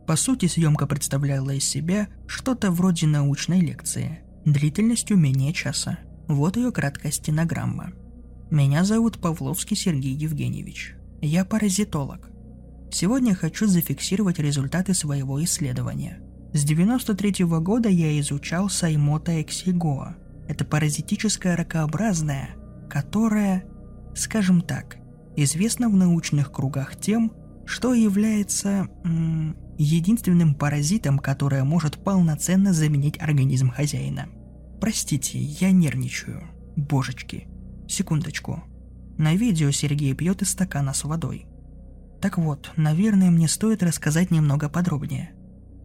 По 0.08 0.16
сути, 0.16 0.46
съемка 0.46 0.88
представляла 0.88 1.50
из 1.50 1.64
себя 1.64 2.08
что-то 2.26 2.72
вроде 2.72 3.06
научной 3.06 3.60
лекции, 3.60 4.25
длительностью 4.46 5.18
менее 5.18 5.52
часа. 5.52 5.98
Вот 6.28 6.56
ее 6.56 6.72
краткая 6.72 7.12
стенограмма. 7.12 7.92
Меня 8.50 8.84
зовут 8.84 9.18
Павловский 9.18 9.76
Сергей 9.76 10.14
Евгеньевич. 10.14 10.94
Я 11.20 11.44
паразитолог. 11.44 12.30
Сегодня 12.90 13.34
хочу 13.34 13.66
зафиксировать 13.66 14.38
результаты 14.38 14.94
своего 14.94 15.42
исследования. 15.44 16.20
С 16.54 16.64
93 16.64 17.44
-го 17.44 17.60
года 17.60 17.88
я 17.88 18.18
изучал 18.20 18.70
Саймота 18.70 19.42
эксигоа. 19.42 20.16
Это 20.48 20.64
паразитическая 20.64 21.56
ракообразная, 21.56 22.50
которая 22.88 23.64
скажем 24.16 24.62
так, 24.62 24.96
известна 25.36 25.88
в 25.88 25.94
научных 25.94 26.50
кругах 26.50 26.96
тем, 26.96 27.32
что 27.66 27.94
является 27.94 28.88
м- 29.04 29.56
единственным 29.78 30.54
паразитом, 30.54 31.18
который 31.18 31.62
может 31.64 31.98
полноценно 32.02 32.72
заменить 32.72 33.20
организм 33.20 33.70
хозяина. 33.70 34.26
Простите, 34.80 35.38
я 35.38 35.70
нервничаю. 35.70 36.48
Божечки. 36.76 37.48
Секундочку. 37.88 38.62
На 39.18 39.34
видео 39.34 39.70
Сергей 39.70 40.14
пьет 40.14 40.42
из 40.42 40.50
стакана 40.50 40.92
с 40.92 41.04
водой. 41.04 41.46
Так 42.20 42.38
вот, 42.38 42.72
наверное, 42.76 43.30
мне 43.30 43.48
стоит 43.48 43.82
рассказать 43.82 44.30
немного 44.30 44.68
подробнее. 44.68 45.32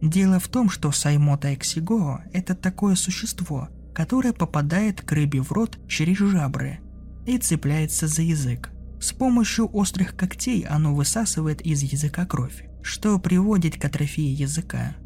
Дело 0.00 0.38
в 0.38 0.48
том, 0.48 0.68
что 0.68 0.90
Саймота 0.90 1.54
эксигоо– 1.54 2.22
это 2.32 2.54
такое 2.54 2.94
существо, 2.94 3.68
которое 3.94 4.32
попадает 4.32 5.00
к 5.00 5.12
рыбе 5.12 5.40
в 5.40 5.52
рот 5.52 5.78
через 5.88 6.18
жабры– 6.18 6.80
и 7.26 7.38
цепляется 7.38 8.06
за 8.08 8.22
язык. 8.22 8.70
С 9.00 9.12
помощью 9.12 9.68
острых 9.74 10.16
когтей 10.16 10.62
оно 10.62 10.94
высасывает 10.94 11.60
из 11.62 11.82
языка 11.82 12.24
кровь, 12.24 12.64
что 12.82 13.18
приводит 13.18 13.80
к 13.80 13.84
атрофии 13.84 14.28
языка. 14.28 14.96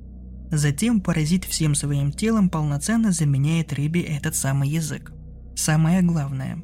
Затем 0.50 1.00
паразит 1.00 1.44
всем 1.44 1.74
своим 1.74 2.12
телом 2.12 2.48
полноценно 2.48 3.12
заменяет 3.12 3.72
рыбе 3.72 4.02
этот 4.02 4.36
самый 4.36 4.68
язык. 4.68 5.12
Самое 5.56 6.02
главное, 6.02 6.62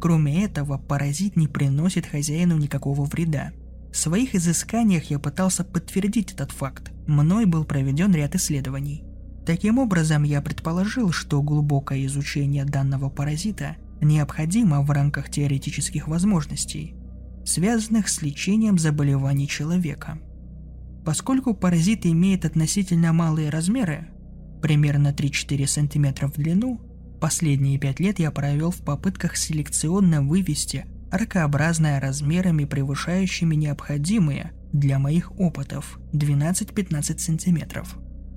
кроме 0.00 0.44
этого, 0.44 0.78
паразит 0.78 1.36
не 1.36 1.48
приносит 1.48 2.06
хозяину 2.06 2.56
никакого 2.56 3.04
вреда. 3.04 3.52
В 3.92 3.96
своих 3.96 4.34
изысканиях 4.34 5.04
я 5.10 5.18
пытался 5.18 5.64
подтвердить 5.64 6.32
этот 6.32 6.52
факт. 6.52 6.92
Мной 7.06 7.46
был 7.46 7.64
проведен 7.64 8.12
ряд 8.14 8.34
исследований. 8.34 9.04
Таким 9.46 9.78
образом, 9.78 10.22
я 10.22 10.40
предположил, 10.40 11.12
что 11.12 11.42
глубокое 11.42 12.06
изучение 12.06 12.64
данного 12.64 13.10
паразита 13.10 13.76
необходимо 14.00 14.82
в 14.82 14.90
рамках 14.90 15.30
теоретических 15.30 16.08
возможностей, 16.08 16.94
связанных 17.44 18.08
с 18.08 18.22
лечением 18.22 18.78
заболеваний 18.78 19.48
человека. 19.48 20.18
Поскольку 21.04 21.54
паразит 21.54 22.06
имеет 22.06 22.44
относительно 22.44 23.12
малые 23.12 23.50
размеры, 23.50 24.08
примерно 24.62 25.08
3-4 25.08 25.66
см 25.66 26.28
в 26.28 26.32
длину, 26.32 26.80
последние 27.20 27.78
5 27.78 28.00
лет 28.00 28.18
я 28.18 28.30
провел 28.30 28.70
в 28.70 28.78
попытках 28.78 29.36
селекционно 29.36 30.22
вывести 30.22 30.86
ракообразное 31.10 32.00
размерами 32.00 32.64
превышающими 32.64 33.54
необходимые 33.54 34.52
для 34.72 34.98
моих 34.98 35.38
опытов 35.38 36.00
12-15 36.12 37.18
см. 37.18 37.84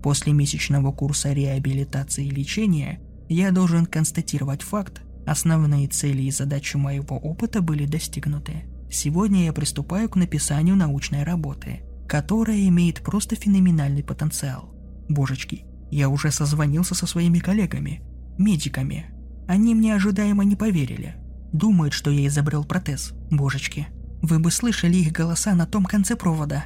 После 0.04 0.34
месячного 0.34 0.92
курса 0.92 1.34
реабилитации 1.34 2.28
и 2.28 2.32
лечения 2.32 3.00
я 3.30 3.52
должен 3.52 3.86
констатировать 3.86 4.62
факт, 4.62 5.02
Основные 5.28 5.90
цели 5.90 6.22
и 6.22 6.32
задачи 6.32 6.78
моего 6.78 7.18
опыта 7.18 7.62
были 7.62 7.86
достигнуты. 7.86 8.64
Сегодня 8.90 9.44
я 9.44 9.52
приступаю 9.52 10.08
к 10.08 10.16
написанию 10.16 10.78
научной 10.78 11.24
работы, 11.24 11.82
которая 12.08 12.68
имеет 12.68 13.02
просто 13.02 13.36
феноменальный 13.36 14.04
потенциал. 14.04 14.74
Божечки, 15.10 15.66
я 15.92 16.10
уже 16.10 16.32
созвонился 16.32 16.96
со 16.96 17.06
своими 17.06 17.40
коллегами, 17.40 18.02
медиками. 18.38 19.08
Они 19.48 19.76
мне 19.76 19.96
ожидаемо 19.96 20.44
не 20.44 20.56
поверили. 20.56 21.16
Думают, 21.54 21.94
что 21.94 22.12
я 22.12 22.28
изобрел 22.28 22.66
протез. 22.66 23.14
Божечки, 23.32 23.88
вы 24.22 24.40
бы 24.40 24.52
слышали 24.52 24.98
их 24.98 25.12
голоса 25.12 25.54
на 25.54 25.66
том 25.66 25.86
конце 25.86 26.16
провода. 26.16 26.66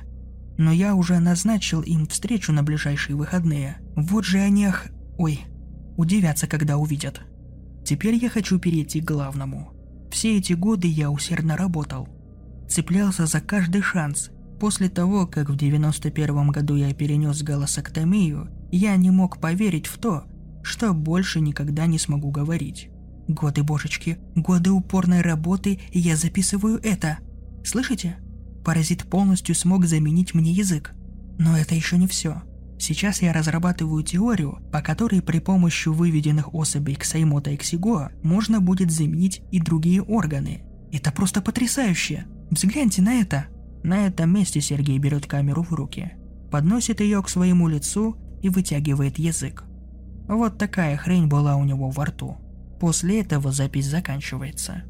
Но 0.58 0.72
я 0.72 0.96
уже 0.96 1.20
назначил 1.20 1.82
им 1.82 2.08
встречу 2.08 2.52
на 2.52 2.64
ближайшие 2.64 3.16
выходные. 3.16 3.78
Вот 3.96 4.26
же 4.26 4.40
они 4.40 4.66
ах... 4.66 4.88
Ой, 5.18 5.42
удивятся, 5.98 6.48
когда 6.48 6.78
увидят. 6.78 7.22
Теперь 7.86 8.16
я 8.16 8.30
хочу 8.30 8.60
перейти 8.60 9.02
к 9.02 9.06
главному. 9.06 9.74
Все 10.12 10.38
эти 10.38 10.54
годы 10.54 10.88
я 10.88 11.10
усердно 11.10 11.56
работал. 11.56 12.08
Цеплялся 12.68 13.26
за 13.26 13.42
каждый 13.42 13.82
шанс. 13.82 14.32
После 14.62 14.90
того, 14.90 15.26
как 15.26 15.50
в 15.50 15.56
91 15.56 16.50
году 16.50 16.76
я 16.76 16.94
перенес 16.94 17.42
голосоктомию, 17.42 18.48
я 18.72 18.96
не 18.96 19.10
мог 19.10 19.40
поверить 19.40 19.88
в 19.88 19.98
то, 19.98 20.26
что 20.62 20.94
больше 20.94 21.40
никогда 21.40 21.88
не 21.88 21.98
смогу 21.98 22.30
говорить. 22.30 22.92
Годы, 23.28 23.64
божечки, 23.64 24.20
годы 24.36 24.70
упорной 24.70 25.22
работы, 25.22 25.80
я 25.92 26.16
записываю 26.16 26.80
это. 26.84 27.18
Слышите? 27.66 28.18
Паразит 28.64 29.06
полностью 29.06 29.56
смог 29.56 29.88
заменить 29.88 30.36
мне 30.36 30.52
язык. 30.52 30.94
Но 31.40 31.58
это 31.58 31.74
еще 31.74 31.98
не 31.98 32.06
все. 32.06 32.44
Сейчас 32.78 33.24
я 33.24 33.34
разрабатываю 33.34 34.04
теорию, 34.04 34.60
по 34.72 34.84
которой 34.84 35.24
при 35.24 35.40
помощи 35.40 35.88
выведенных 35.88 36.54
особей 36.54 36.94
Ксаймота 36.94 37.50
и 37.50 37.58
Ксигоа 37.58 38.12
можно 38.22 38.62
будет 38.62 38.92
заменить 38.92 39.42
и 39.50 39.60
другие 39.60 40.04
органы. 40.04 40.62
Это 40.92 41.12
просто 41.12 41.42
потрясающе! 41.42 42.28
Взгляньте 42.52 43.02
на 43.02 43.22
это! 43.22 43.48
На 43.84 44.08
этом 44.08 44.34
месте 44.34 44.62
Сергей 44.62 44.98
берет 45.00 45.26
камеру 45.26 45.64
в 45.64 45.74
руки, 45.74 46.14
подносит 46.52 47.02
ее 47.02 47.22
к 47.24 47.30
своему 47.30 47.68
лицу 47.68 48.18
и 48.42 48.50
вытягивает 48.50 49.18
язык. 49.18 49.64
Вот 50.28 50.58
такая 50.58 50.98
хрень 50.98 51.28
была 51.28 51.56
у 51.56 51.64
него 51.64 51.90
во 51.90 52.06
рту. 52.06 52.38
После 52.80 53.22
этого 53.22 53.52
запись 53.52 53.88
заканчивается. 53.88 54.84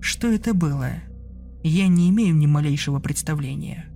Что 0.00 0.28
это 0.28 0.54
было? 0.54 0.90
Я 1.62 1.88
не 1.88 2.10
имею 2.10 2.34
ни 2.36 2.46
малейшего 2.46 2.98
представления. 2.98 3.86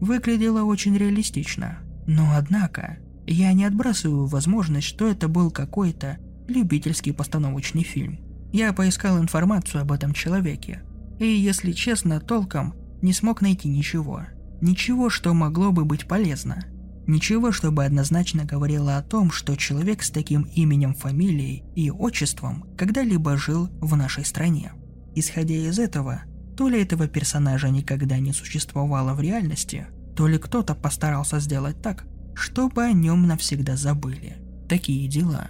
Выглядело 0.00 0.64
очень 0.64 0.96
реалистично– 0.96 1.78
но 2.06 2.36
однако, 2.36 2.98
я 3.26 3.52
не 3.52 3.64
отбрасываю 3.64 4.26
возможность, 4.26 4.86
что 4.86 5.08
это 5.08 5.28
был 5.28 5.50
какой-то 5.50 6.18
любительский 6.46 7.12
постановочный 7.12 7.82
фильм. 7.82 8.20
Я 8.52 8.72
поискал 8.72 9.18
информацию 9.18 9.82
об 9.82 9.90
этом 9.90 10.12
человеке, 10.12 10.82
и, 11.18 11.26
если 11.26 11.72
честно, 11.72 12.20
толком 12.20 12.74
не 13.02 13.12
смог 13.12 13.40
найти 13.40 13.68
ничего. 13.68 14.22
Ничего, 14.60 15.10
что 15.10 15.34
могло 15.34 15.72
бы 15.72 15.84
быть 15.84 16.06
полезно. 16.06 16.64
Ничего, 17.06 17.52
чтобы 17.52 17.84
однозначно 17.84 18.44
говорило 18.44 18.96
о 18.96 19.02
том, 19.02 19.30
что 19.30 19.54
человек 19.56 20.02
с 20.02 20.10
таким 20.10 20.42
именем, 20.54 20.94
фамилией 20.94 21.62
и 21.76 21.90
отчеством 21.90 22.64
когда-либо 22.76 23.36
жил 23.36 23.68
в 23.80 23.96
нашей 23.96 24.24
стране. 24.24 24.72
Исходя 25.14 25.54
из 25.54 25.78
этого, 25.78 26.22
то 26.56 26.68
ли 26.68 26.82
этого 26.82 27.06
персонажа 27.06 27.68
никогда 27.68 28.18
не 28.18 28.32
существовало 28.32 29.14
в 29.14 29.20
реальности, 29.20 29.86
то 30.16 30.26
ли 30.26 30.38
кто-то 30.38 30.74
постарался 30.74 31.38
сделать 31.38 31.80
так, 31.80 32.06
чтобы 32.34 32.82
о 32.82 32.92
нем 32.92 33.26
навсегда 33.26 33.76
забыли. 33.76 34.38
Такие 34.68 35.06
дела. 35.06 35.48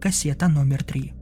Кассета 0.00 0.48
номер 0.48 0.84
три. 0.84 1.14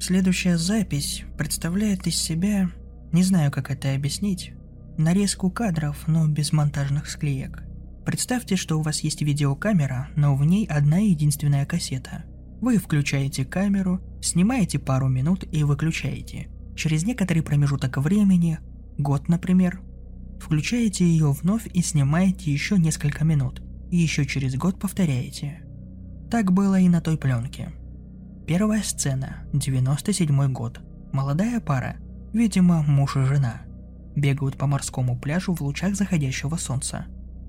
Следующая 0.00 0.56
запись 0.56 1.22
представляет 1.38 2.06
из 2.06 2.16
себя, 2.16 2.70
не 3.12 3.22
знаю 3.22 3.52
как 3.52 3.70
это 3.70 3.94
объяснить, 3.94 4.52
нарезку 5.00 5.50
кадров, 5.50 6.06
но 6.06 6.26
без 6.28 6.52
монтажных 6.52 7.08
склеек. 7.08 7.64
Представьте, 8.04 8.56
что 8.56 8.78
у 8.78 8.82
вас 8.82 9.00
есть 9.00 9.22
видеокамера, 9.22 10.08
но 10.16 10.36
в 10.36 10.44
ней 10.44 10.66
одна 10.66 10.98
единственная 10.98 11.66
кассета. 11.66 12.24
Вы 12.60 12.78
включаете 12.78 13.44
камеру, 13.44 14.00
снимаете 14.22 14.78
пару 14.78 15.08
минут 15.08 15.44
и 15.50 15.64
выключаете. 15.64 16.48
Через 16.76 17.04
некоторый 17.04 17.42
промежуток 17.42 17.98
времени, 17.98 18.58
год, 18.98 19.28
например, 19.28 19.80
Включаете 20.40 21.04
ее 21.04 21.32
вновь 21.32 21.66
и 21.72 21.82
снимаете 21.82 22.50
еще 22.50 22.78
несколько 22.78 23.24
минут. 23.24 23.62
И 23.90 23.96
еще 23.96 24.24
через 24.24 24.56
год 24.56 24.80
повторяете. 24.80 25.62
Так 26.30 26.52
было 26.52 26.80
и 26.80 26.88
на 26.88 27.00
той 27.00 27.18
пленке. 27.18 27.72
Первая 28.46 28.82
сцена, 28.82 29.44
97 29.52 30.52
год. 30.52 30.80
Молодая 31.12 31.60
пара, 31.60 31.96
видимо, 32.32 32.82
муж 32.82 33.16
и 33.16 33.24
жена, 33.24 33.62
бегают 34.16 34.56
по 34.56 34.66
морскому 34.66 35.18
пляжу 35.18 35.54
в 35.54 35.60
лучах 35.60 35.94
заходящего 35.94 36.56
солнца. 36.56 37.06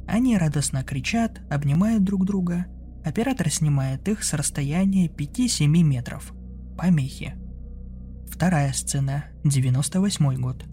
Они 0.07 0.37
радостно 0.37 0.83
кричат, 0.83 1.41
обнимают 1.49 2.03
друг 2.03 2.25
друга. 2.25 2.65
Оператор 3.03 3.49
снимает 3.49 4.07
их 4.07 4.23
с 4.23 4.33
расстояния 4.33 5.07
5-7 5.07 5.67
метров. 5.67 6.33
Помехи. 6.77 7.35
Вторая 8.29 8.73
сцена, 8.73 9.25
98 9.43 10.35
год. 10.35 10.65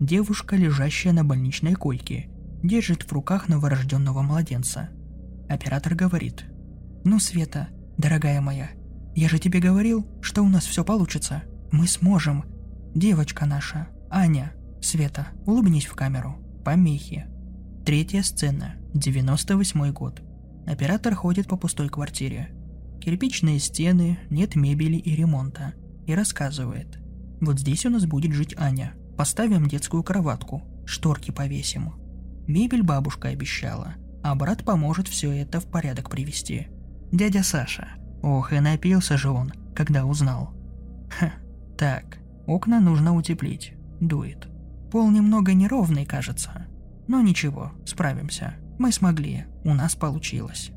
Девушка, 0.00 0.56
лежащая 0.56 1.12
на 1.12 1.24
больничной 1.24 1.74
койке, 1.74 2.28
держит 2.62 3.02
в 3.02 3.12
руках 3.12 3.48
новорожденного 3.48 4.22
младенца. 4.22 4.90
Оператор 5.48 5.94
говорит. 5.94 6.44
«Ну, 7.04 7.18
Света, 7.18 7.68
дорогая 7.96 8.40
моя, 8.40 8.70
я 9.14 9.28
же 9.28 9.38
тебе 9.38 9.60
говорил, 9.60 10.06
что 10.20 10.42
у 10.42 10.48
нас 10.48 10.64
все 10.64 10.84
получится. 10.84 11.42
Мы 11.72 11.86
сможем. 11.86 12.44
Девочка 12.94 13.46
наша, 13.46 13.88
Аня, 14.10 14.52
Света, 14.80 15.28
улыбнись 15.46 15.86
в 15.86 15.94
камеру. 15.94 16.36
Помехи. 16.64 17.26
Третья 17.84 18.22
сцена, 18.22 18.76
98 18.94 19.92
год. 19.92 20.22
Оператор 20.66 21.14
ходит 21.14 21.48
по 21.48 21.56
пустой 21.56 21.88
квартире. 21.88 22.50
Кирпичные 23.00 23.58
стены, 23.58 24.18
нет 24.30 24.56
мебели 24.56 24.96
и 24.96 25.14
ремонта. 25.14 25.74
И 26.06 26.14
рассказывает. 26.14 26.98
Вот 27.40 27.58
здесь 27.58 27.86
у 27.86 27.90
нас 27.90 28.06
будет 28.06 28.32
жить 28.32 28.54
Аня. 28.58 28.94
Поставим 29.16 29.66
детскую 29.66 30.02
кроватку, 30.02 30.62
шторки 30.86 31.30
повесим. 31.30 31.94
Мебель 32.46 32.82
бабушка 32.82 33.28
обещала, 33.28 33.94
а 34.22 34.34
брат 34.34 34.64
поможет 34.64 35.08
все 35.08 35.30
это 35.32 35.60
в 35.60 35.66
порядок 35.66 36.10
привести. 36.10 36.68
Дядя 37.12 37.42
Саша. 37.42 37.88
Ох, 38.22 38.52
и 38.52 38.60
напился 38.60 39.16
же 39.16 39.30
он, 39.30 39.52
когда 39.74 40.04
узнал. 40.04 40.54
Ха, 41.10 41.32
так, 41.76 42.18
окна 42.46 42.80
нужно 42.80 43.14
утеплить. 43.14 43.74
Дует. 44.00 44.47
Пол 44.90 45.10
немного 45.10 45.54
неровный, 45.54 46.06
кажется. 46.06 46.66
Но 47.06 47.20
ничего, 47.20 47.72
справимся. 47.84 48.54
Мы 48.78 48.92
смогли, 48.92 49.46
у 49.64 49.74
нас 49.74 49.94
получилось. 49.94 50.70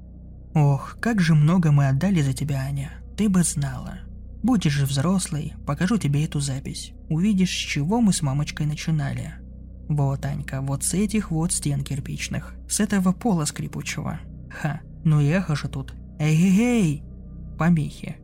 Ох, 0.54 0.97
как 1.00 1.21
же 1.21 1.34
много 1.34 1.71
мы 1.71 1.88
отдали 1.88 2.21
за 2.21 2.34
тебя, 2.34 2.62
Аня. 2.62 2.91
Ты 3.15 3.30
бы 3.30 3.43
знала. 3.43 4.00
Будешь 4.43 4.74
же 4.74 4.86
взрослый, 4.86 5.54
покажу 5.65 5.97
тебе 5.97 6.26
эту 6.26 6.39
запись. 6.39 6.93
Увидишь, 7.10 7.52
с 7.52 7.54
чего 7.54 8.02
мы 8.02 8.12
с 8.12 8.21
мамочкой 8.21 8.65
начинали. 8.65 9.36
Вот, 9.88 10.26
Анька, 10.26 10.62
вот 10.62 10.84
с 10.84 10.93
этих 10.93 11.32
вот 11.32 11.52
стен 11.54 11.84
кирпичных. 11.84 12.56
С 12.67 12.80
этого 12.80 13.12
пола 13.12 13.45
скрипучего. 13.45 14.19
Ха, 14.50 14.82
ну 15.04 15.21
эхо 15.21 15.56
же 15.56 15.67
тут. 15.67 15.93
Эй-эй-эй! 16.19 17.04
Помехи. 17.58 18.17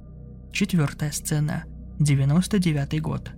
Четвертая 0.51 1.11
сцена. 1.11 1.65
99 1.99 3.01
год. 3.01 3.31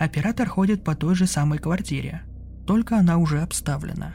Оператор 0.00 0.48
ходит 0.48 0.82
по 0.82 0.96
той 0.96 1.14
же 1.14 1.26
самой 1.26 1.58
квартире. 1.58 2.22
Только 2.66 2.96
она 2.96 3.18
уже 3.18 3.42
обставлена. 3.42 4.14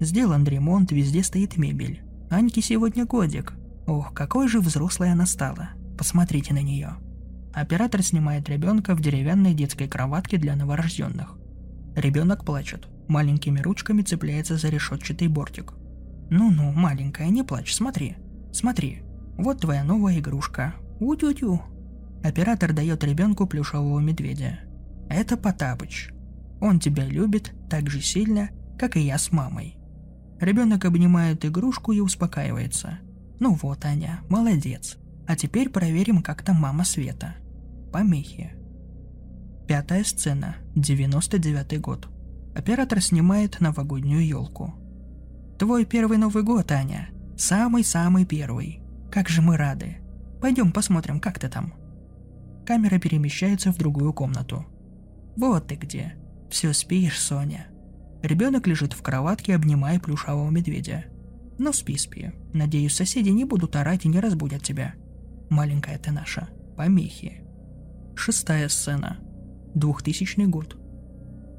Сделан 0.00 0.44
ремонт, 0.44 0.92
везде 0.92 1.22
стоит 1.22 1.58
мебель. 1.58 2.00
Аньке 2.30 2.62
сегодня 2.62 3.04
годик. 3.04 3.52
Ох, 3.86 4.14
какой 4.14 4.48
же 4.48 4.60
взрослой 4.60 5.12
она 5.12 5.26
стала. 5.26 5.72
Посмотрите 5.98 6.54
на 6.54 6.62
нее. 6.62 6.94
Оператор 7.52 8.02
снимает 8.02 8.48
ребенка 8.48 8.94
в 8.94 9.02
деревянной 9.02 9.52
детской 9.52 9.88
кроватке 9.88 10.38
для 10.38 10.56
новорожденных. 10.56 11.36
Ребенок 11.96 12.46
плачет, 12.46 12.88
маленькими 13.06 13.60
ручками 13.60 14.00
цепляется 14.00 14.56
за 14.56 14.70
решетчатый 14.70 15.28
бортик. 15.28 15.74
«Ну-ну, 16.30 16.72
маленькая, 16.72 17.28
не 17.28 17.42
плачь, 17.42 17.74
смотри. 17.74 18.16
Смотри, 18.54 19.02
вот 19.36 19.60
твоя 19.60 19.84
новая 19.84 20.18
игрушка. 20.18 20.76
У-тю-тю». 20.98 21.60
Оператор 22.24 22.72
дает 22.72 23.04
ребенку 23.04 23.46
плюшевого 23.46 24.00
медведя. 24.00 24.60
Это 25.10 25.36
Потапыч. 25.36 26.10
Он 26.60 26.78
тебя 26.78 27.04
любит 27.04 27.52
так 27.68 27.90
же 27.90 28.00
сильно, 28.00 28.50
как 28.78 28.96
и 28.96 29.00
я 29.00 29.18
с 29.18 29.32
мамой. 29.32 29.76
Ребенок 30.40 30.84
обнимает 30.84 31.44
игрушку 31.44 31.92
и 31.92 32.00
успокаивается. 32.00 33.00
Ну 33.40 33.58
вот, 33.60 33.84
Аня, 33.84 34.20
молодец. 34.28 34.98
А 35.26 35.34
теперь 35.34 35.68
проверим, 35.68 36.22
как 36.22 36.42
там 36.42 36.56
мама 36.56 36.84
Света. 36.84 37.34
Помехи. 37.92 38.54
Пятая 39.66 40.04
сцена. 40.04 40.56
99 40.76 41.80
год. 41.80 42.08
Оператор 42.54 43.02
снимает 43.02 43.60
новогоднюю 43.60 44.24
елку. 44.24 44.74
Твой 45.58 45.84
первый 45.84 46.18
Новый 46.18 46.44
год, 46.44 46.70
Аня. 46.70 47.10
Самый-самый 47.36 48.26
первый. 48.26 48.80
Как 49.10 49.28
же 49.28 49.42
мы 49.42 49.56
рады. 49.56 49.98
Пойдем 50.40 50.70
посмотрим, 50.72 51.18
как 51.18 51.38
ты 51.40 51.48
там. 51.48 51.74
Камера 52.64 52.98
перемещается 52.98 53.72
в 53.72 53.78
другую 53.78 54.12
комнату. 54.12 54.66
Вот 55.40 55.66
ты 55.66 55.74
где. 55.74 56.14
Все 56.48 56.72
спишь, 56.72 57.18
Соня. 57.18 57.66
Ребенок 58.22 58.68
лежит 58.68 58.92
в 58.92 59.02
кроватке, 59.02 59.56
обнимая 59.56 59.98
плюшавого 59.98 60.50
медведя. 60.50 61.06
Ну 61.58 61.72
спи, 61.72 61.96
спи. 61.96 62.30
Надеюсь, 62.52 62.94
соседи 62.94 63.30
не 63.30 63.44
будут 63.44 63.74
орать 63.74 64.04
и 64.04 64.08
не 64.08 64.20
разбудят 64.20 64.62
тебя 64.62 64.94
маленькая 65.50 65.98
ты 65.98 66.12
наша, 66.12 66.48
помехи. 66.76 67.42
Шестая 68.14 68.68
сцена. 68.68 69.18
2000 69.74 70.46
год. 70.46 70.76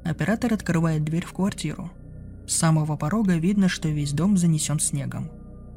Оператор 0.04 0.52
открывает 0.52 1.04
дверь 1.04 1.24
в 1.24 1.32
квартиру. 1.32 1.90
С 2.46 2.56
самого 2.56 2.96
порога 2.96 3.36
видно, 3.36 3.68
что 3.68 3.88
весь 3.88 4.12
дом 4.12 4.36
занесен 4.36 4.80
снегом. 4.80 5.30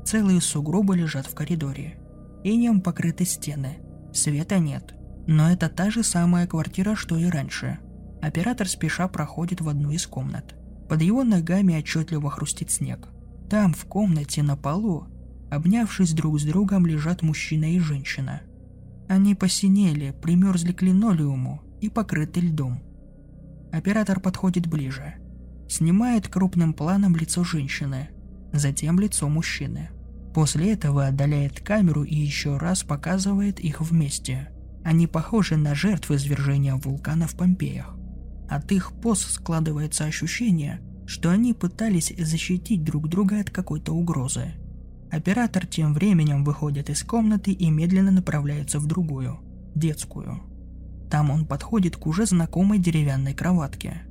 Целые 0.04 0.42
сугробы 0.42 0.98
лежат 0.98 1.28
в 1.28 1.36
коридоре. 1.36 1.98
Инем 2.44 2.82
покрыты 2.82 3.26
стены. 3.26 3.78
Света 4.14 4.60
нет. 4.60 4.96
Но 5.28 5.52
это 5.52 5.70
та 5.70 5.90
же 5.90 6.04
самая 6.04 6.48
квартира, 6.48 6.96
что 6.96 7.18
и 7.18 7.26
раньше. 7.26 7.80
Оператор 8.26 8.68
спеша 8.68 9.08
проходит 9.08 9.62
в 9.62 9.70
одну 9.70 9.92
из 9.92 10.08
комнат. 10.08 10.56
Под 10.90 11.04
его 11.04 11.24
ногами 11.24 11.78
отчетливо 11.78 12.32
хрустит 12.32 12.72
снег. 12.72 13.10
Там, 13.52 13.72
в 13.72 13.86
комнате, 13.86 14.42
на 14.42 14.58
полу, 14.58 15.06
обнявшись 15.52 16.14
друг 16.14 16.40
с 16.40 16.44
другом, 16.44 16.88
лежат 16.88 17.22
мужчина 17.22 17.76
и 17.76 17.78
женщина. 17.78 18.42
Они 19.08 19.36
посинели, 19.36 20.10
примерзли 20.24 20.72
к 20.72 20.82
линолеуму 20.82 21.62
и 21.82 21.88
покрыты 21.88 22.40
льдом. 22.40 22.82
Оператор 23.72 24.20
подходит 24.20 24.66
ближе. 24.66 25.18
Снимает 25.70 26.28
крупным 26.28 26.74
планом 26.74 27.16
лицо 27.16 27.44
женщины, 27.44 28.10
затем 28.52 29.00
лицо 29.00 29.30
мужчины. 29.30 29.92
После 30.34 30.74
этого 30.74 31.06
отдаляет 31.06 31.60
камеру 31.60 32.04
и 32.04 32.16
еще 32.16 32.58
раз 32.58 32.82
показывает 32.82 33.60
их 33.60 33.82
вместе. 33.82 34.50
Они 34.84 35.06
похожи 35.06 35.58
на 35.58 35.76
жертв 35.76 36.10
извержения 36.10 36.74
вулкана 36.74 37.28
в 37.28 37.36
Помпеях. 37.36 37.96
От 38.50 38.72
их 38.72 38.92
поз 38.94 39.22
складывается 39.22 40.06
ощущение, 40.06 40.82
что 41.06 41.30
они 41.30 41.54
пытались 41.54 42.14
защитить 42.18 42.84
друг 42.84 43.08
друга 43.10 43.40
от 43.40 43.50
какой-то 43.50 43.94
угрозы. 43.94 44.54
Оператор 45.12 45.66
тем 45.66 45.94
временем 45.94 46.44
выходит 46.44 46.90
из 46.90 47.04
комнаты 47.04 47.52
и 47.52 47.70
медленно 47.70 48.12
направляется 48.12 48.80
в 48.80 48.86
другую, 48.86 49.40
детскую. 49.76 50.42
Там 51.10 51.30
он 51.32 51.46
подходит 51.46 51.96
к 51.96 52.08
уже 52.08 52.26
знакомой 52.26 52.80
деревянной 52.80 53.34
кроватке. 53.34 54.02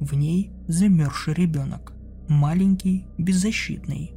В 0.00 0.14
ней 0.14 0.52
замерзший 0.66 1.34
ребенок, 1.34 1.92
маленький, 2.28 3.06
беззащитный. 3.18 4.12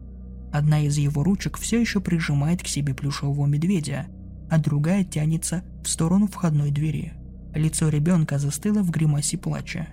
Одна 0.51 0.81
из 0.81 0.97
его 0.97 1.23
ручек 1.23 1.57
все 1.57 1.79
еще 1.79 1.99
прижимает 1.99 2.61
к 2.61 2.67
себе 2.67 2.93
плюшевого 2.93 3.45
медведя, 3.47 4.07
а 4.49 4.59
другая 4.59 5.03
тянется 5.03 5.63
в 5.83 5.89
сторону 5.89 6.27
входной 6.27 6.71
двери– 6.71 7.13
Лицо 7.53 7.89
ребенка 7.89 8.39
застыло 8.39 8.81
в 8.81 8.89
гримасе 8.89 9.37
плача. 9.37 9.87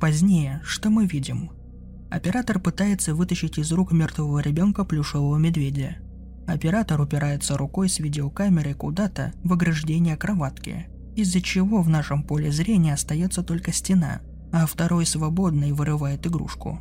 Позднее, 0.00 0.60
что 0.64 0.90
мы 0.90 1.06
видим? 1.06 1.50
Оператор 2.10 2.58
пытается 2.58 3.14
вытащить 3.14 3.58
из 3.58 3.70
рук 3.72 3.92
мертвого 3.92 4.40
ребенка 4.40 4.84
плюшевого 4.84 5.36
медведя. 5.36 5.96
Оператор 6.46 7.00
упирается 7.00 7.56
рукой 7.56 7.88
с 7.88 7.98
видеокамерой 7.98 8.74
куда-то 8.74 9.32
в 9.42 9.52
ограждение 9.52 10.16
кроватки, 10.16 10.88
из-за 11.16 11.40
чего 11.40 11.82
в 11.82 11.88
нашем 11.88 12.22
поле 12.22 12.52
зрения 12.52 12.94
остается 12.94 13.42
только 13.42 13.72
стена, 13.72 14.20
а 14.52 14.66
второй 14.66 15.06
свободный 15.06 15.72
вырывает 15.72 16.26
игрушку. 16.26 16.80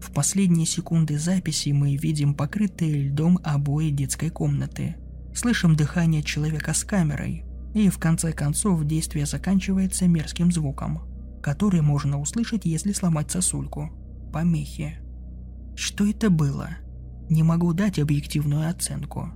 В 0.00 0.12
последние 0.12 0.66
секунды 0.66 1.18
записи 1.18 1.70
мы 1.70 1.96
видим 1.96 2.34
покрытые 2.34 3.08
льдом 3.08 3.38
обои 3.42 3.90
детской 3.90 4.30
комнаты. 4.30 4.96
Слышим 5.34 5.76
дыхание 5.76 6.22
человека 6.22 6.72
с 6.72 6.84
камерой, 6.84 7.44
и 7.74 7.88
в 7.88 7.98
конце 7.98 8.32
концов 8.32 8.84
действие 8.84 9.26
заканчивается 9.26 10.08
мерзким 10.08 10.50
звуком, 10.50 11.02
который 11.42 11.80
можно 11.80 12.20
услышать, 12.20 12.64
если 12.64 12.92
сломать 12.92 13.30
сосульку. 13.30 13.90
Помехи. 14.32 14.98
Что 15.76 16.06
это 16.06 16.30
было? 16.30 16.70
Не 17.28 17.42
могу 17.42 17.72
дать 17.72 17.98
объективную 17.98 18.68
оценку. 18.68 19.30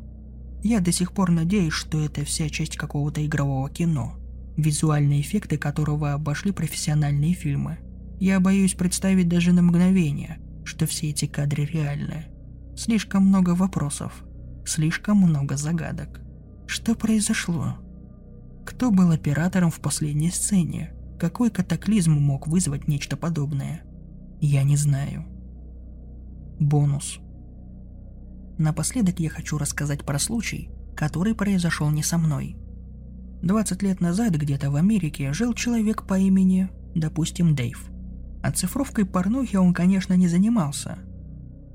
Я 0.62 0.80
до 0.80 0.92
сих 0.92 1.12
пор 1.12 1.30
надеюсь, 1.30 1.72
что 1.72 2.04
это 2.04 2.24
вся 2.24 2.48
часть 2.48 2.76
какого-то 2.76 3.24
игрового 3.24 3.68
кино, 3.70 4.16
визуальные 4.56 5.20
эффекты 5.20 5.58
которого 5.58 6.12
обошли 6.12 6.52
профессиональные 6.52 7.34
фильмы. 7.34 7.78
Я 8.18 8.40
боюсь 8.40 8.74
представить 8.74 9.28
даже 9.28 9.52
на 9.52 9.62
мгновение, 9.62 10.38
что 10.64 10.86
все 10.86 11.10
эти 11.10 11.26
кадры 11.26 11.64
реальны. 11.64 12.26
Слишком 12.76 13.26
много 13.26 13.50
вопросов, 13.50 14.24
слишком 14.64 15.18
много 15.18 15.56
загадок. 15.56 16.20
Что 16.66 16.94
произошло? 16.94 17.76
Кто 18.64 18.90
был 18.90 19.10
оператором 19.10 19.70
в 19.70 19.80
последней 19.80 20.30
сцене? 20.30 20.92
Какой 21.18 21.50
катаклизм 21.50 22.12
мог 22.12 22.48
вызвать 22.48 22.88
нечто 22.88 23.16
подобное? 23.16 23.82
Я 24.40 24.62
не 24.62 24.76
знаю. 24.76 25.24
Бонус. 26.58 27.18
Напоследок 28.58 29.20
я 29.20 29.30
хочу 29.30 29.58
рассказать 29.58 30.04
про 30.04 30.18
случай, 30.18 30.70
который 30.96 31.34
произошел 31.34 31.90
не 31.90 32.02
со 32.02 32.18
мной. 32.18 32.56
20 33.42 33.82
лет 33.82 34.00
назад 34.00 34.34
где-то 34.34 34.70
в 34.70 34.76
Америке 34.76 35.32
жил 35.32 35.52
человек 35.54 36.06
по 36.06 36.18
имени, 36.18 36.70
допустим, 36.94 37.54
Дэйв. 37.54 37.90
Оцифровкой 38.42 39.04
порнухи 39.04 39.56
он, 39.56 39.74
конечно, 39.74 40.14
не 40.14 40.28
занимался, 40.28 40.98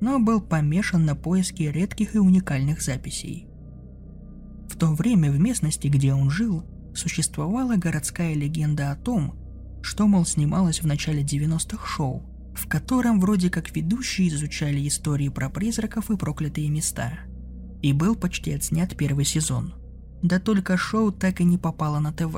но 0.01 0.19
был 0.19 0.41
помешан 0.41 1.05
на 1.05 1.15
поиске 1.15 1.71
редких 1.71 2.15
и 2.15 2.19
уникальных 2.19 2.81
записей. 2.81 3.47
В 4.69 4.77
то 4.77 4.93
время 4.93 5.31
в 5.31 5.39
местности, 5.39 5.87
где 5.87 6.13
он 6.13 6.29
жил, 6.29 6.63
существовала 6.93 7.75
городская 7.75 8.33
легенда 8.33 8.91
о 8.91 8.95
том, 8.95 9.35
что, 9.81 10.07
мол, 10.07 10.25
снималось 10.25 10.81
в 10.81 10.87
начале 10.87 11.23
90-х 11.23 11.85
шоу, 11.85 12.23
в 12.53 12.67
котором 12.67 13.19
вроде 13.19 13.49
как 13.49 13.75
ведущие 13.75 14.27
изучали 14.29 14.87
истории 14.87 15.29
про 15.29 15.49
призраков 15.49 16.11
и 16.11 16.17
проклятые 16.17 16.69
места. 16.69 17.19
И 17.81 17.93
был 17.93 18.15
почти 18.15 18.53
отснят 18.53 18.95
первый 18.97 19.25
сезон. 19.25 19.73
Да 20.21 20.39
только 20.39 20.75
шоу 20.75 21.11
так 21.11 21.39
и 21.39 21.45
не 21.45 21.57
попало 21.57 21.99
на 21.99 22.11
ТВ. 22.11 22.35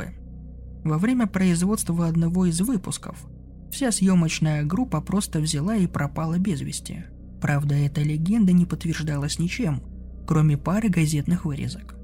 Во 0.84 0.98
время 0.98 1.28
производства 1.28 2.08
одного 2.08 2.46
из 2.46 2.62
выпусков 2.62 3.18
вся 3.72 3.92
съемочная 3.92 4.64
группа 4.64 5.02
просто 5.02 5.40
взяла 5.40 5.76
и 5.76 5.88
пропала 5.88 6.38
без 6.38 6.62
вести. 6.62 7.06
Правда, 7.42 7.74
эта 7.74 8.02
легенда 8.02 8.52
не 8.52 8.66
подтверждалась 8.66 9.40
ничем, 9.40 9.82
кроме 10.28 10.58
пары 10.58 10.90
газетных 10.90 11.46
вырезок. 11.46 11.96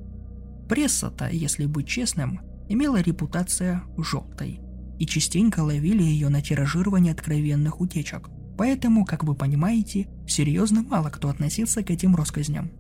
Пресса-то, 0.68 1.30
если 1.30 1.66
быть 1.66 1.88
честным, 1.88 2.42
имела 2.68 3.00
репутация 3.02 3.84
желтой, 3.98 4.60
и 5.00 5.06
частенько 5.06 5.62
ловили 5.62 6.04
ее 6.04 6.30
на 6.30 6.42
тиражирование 6.42 7.14
откровенных 7.14 7.80
утечек. 7.80 8.30
Поэтому, 8.58 9.06
как 9.06 9.24
вы 9.24 9.36
понимаете, 9.36 10.08
серьезно 10.28 10.82
мало 10.82 11.10
кто 11.10 11.30
относился 11.30 11.84
к 11.84 11.92
этим 11.92 12.16
россказням. 12.16 12.72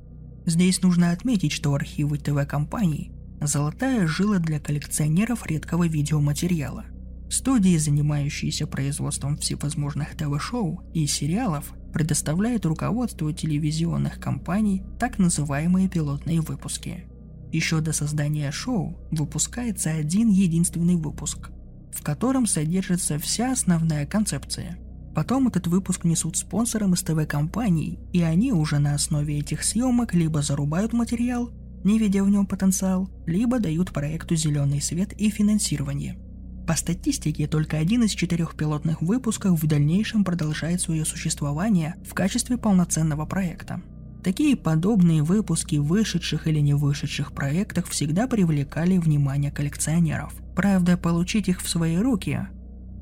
Здесь 0.45 0.81
нужно 0.81 1.11
отметить, 1.11 1.51
что 1.51 1.73
архивы 1.73 2.17
ТВ-компаний– 2.17 3.11
золотая 3.41 4.07
жила 4.07 4.39
для 4.39 4.59
коллекционеров 4.59 5.45
редкого 5.45 5.87
видеоматериала. 5.87 6.85
Студии, 7.29 7.77
занимающиеся 7.77 8.65
производством 8.67 9.37
всевозможных 9.37 10.15
ТВ-шоу 10.15 10.81
и 10.93 11.05
сериалов, 11.05 11.73
предоставляют 11.93 12.65
руководству 12.65 13.31
телевизионных 13.31 14.19
компаний 14.19 14.83
так 14.99 15.19
называемые 15.19 15.87
пилотные 15.87 16.41
выпуски– 16.41 17.05
еще 17.51 17.79
до 17.81 17.93
создания 17.93 18.51
шоу 18.51 18.97
выпускается 19.11 19.91
один 19.91 20.29
единственный 20.29 20.95
выпуск, 20.95 21.49
в 21.91 22.03
котором 22.03 22.45
содержится 22.45 23.17
вся 23.19 23.51
основная 23.51 24.05
концепция. 24.05 24.77
Потом 25.15 25.47
этот 25.47 25.67
выпуск 25.67 26.03
несут 26.03 26.37
спонсорам 26.37 26.93
из 26.93 27.01
ТВ-компаний, 27.01 27.99
и 28.13 28.21
они 28.21 28.51
уже 28.51 28.77
на 28.77 28.93
основе 28.93 29.39
этих 29.39 29.63
съемок 29.63 30.13
либо 30.13 30.41
зарубают 30.41 30.93
материал, 30.93 31.51
не 31.83 31.97
видя 31.97 32.23
в 32.23 32.29
нем 32.29 32.45
потенциал, 32.45 33.09
либо 33.25 33.59
дают 33.59 33.91
проекту 33.91 34.35
зеленый 34.35 34.81
свет 34.81 35.13
и 35.13 35.29
финансирование. 35.29 36.19
По 36.67 36.75
статистике, 36.75 37.47
только 37.47 37.77
один 37.77 38.03
из 38.03 38.11
четырех 38.11 38.55
пилотных 38.55 39.01
выпусков 39.01 39.59
в 39.59 39.65
дальнейшем 39.65 40.23
продолжает 40.23 40.81
свое 40.81 41.05
существование 41.05 41.95
в 42.05 42.13
качестве 42.13 42.57
полноценного 42.57 43.25
проекта– 43.25 43.81
Такие 44.27 44.57
подобные 44.57 45.23
выпуски 45.23 45.77
вышедших 45.77 46.47
или 46.47 46.59
не 46.59 46.73
вышедших 46.73 47.31
проектах 47.31 47.87
всегда 47.87 48.27
привлекали 48.27 48.97
внимание 48.97 49.51
коллекционеров. 49.51 50.33
Правда, 50.53 50.97
получить 50.97 51.47
их 51.47 51.61
в 51.61 51.69
свои 51.69 51.95
руки 51.95 52.45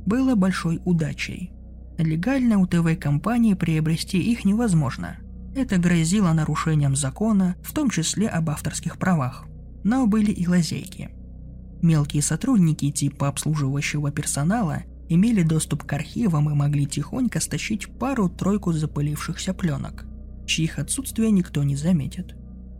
было 0.06 0.36
большой 0.36 0.80
удачей. 0.86 1.52
Легально 1.98 2.60
у 2.60 2.68
ТВ-компании 2.68 3.56
приобрести 3.56 4.20
их 4.20 4.46
невозможно. 4.46 5.18
Это 5.56 5.78
грозило 5.78 6.32
нарушением 6.32 6.96
закона, 6.96 7.56
в 7.64 7.74
том 7.74 7.90
числе 7.90 8.28
об 8.28 8.52
авторских 8.52 9.00
правах. 9.00 9.46
Но 9.84 10.06
были 10.06 10.30
и 10.30 10.48
лазейки. 10.48 11.10
Мелкие 11.82 12.22
сотрудники 12.22 12.92
типа 12.92 13.30
обслуживающего 13.30 14.12
персонала 14.12 14.84
имели 15.10 15.42
доступ 15.42 15.86
к 15.86 15.94
архивам 15.94 16.52
и 16.52 16.54
могли 16.54 16.86
тихонько 16.86 17.40
стащить 17.40 17.88
пару-тройку 17.98 18.74
запылившихся 18.74 19.56
пленок– 19.56 20.06
чьих 20.46 20.80
отсутствия 20.80 21.32
никто 21.32 21.64
не 21.64 21.76
заметит. 21.76 22.36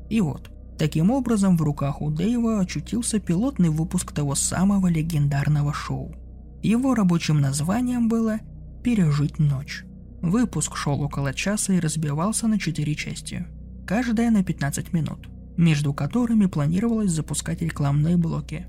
И 0.10 0.22
вот, 0.22 0.52
таким 0.78 1.12
образом 1.12 1.58
в 1.58 1.62
руках 1.62 2.02
у 2.02 2.10
Дэйва 2.10 2.60
очутился 2.60 3.20
пилотный 3.20 3.70
выпуск 3.70 4.12
того 4.12 4.36
самого 4.36 4.88
легендарного 4.88 5.74
шоу. 5.74 6.16
Его 6.62 6.96
рабочим 6.96 7.42
названием 7.42 8.10
было 8.10 8.40
«Пережить 8.84 9.40
ночь». 9.40 9.86
Выпуск 10.22 10.76
шел 10.76 11.02
около 11.02 11.34
часа 11.34 11.74
и 11.74 11.80
разбивался 11.80 12.48
на 12.48 12.60
четыре 12.60 12.96
части, 12.96 13.46
каждая 13.86 14.32
на 14.32 14.44
15 14.44 14.94
минут, 14.94 15.30
между 15.58 15.94
которыми 15.94 16.48
планировалось 16.48 17.12
запускать 17.12 17.62
рекламные 17.62 18.18
блоки. 18.18 18.66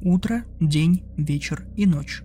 Утро, 0.00 0.44
день, 0.60 1.02
вечер 1.16 1.66
и 1.76 1.86
ночь. 1.86 2.22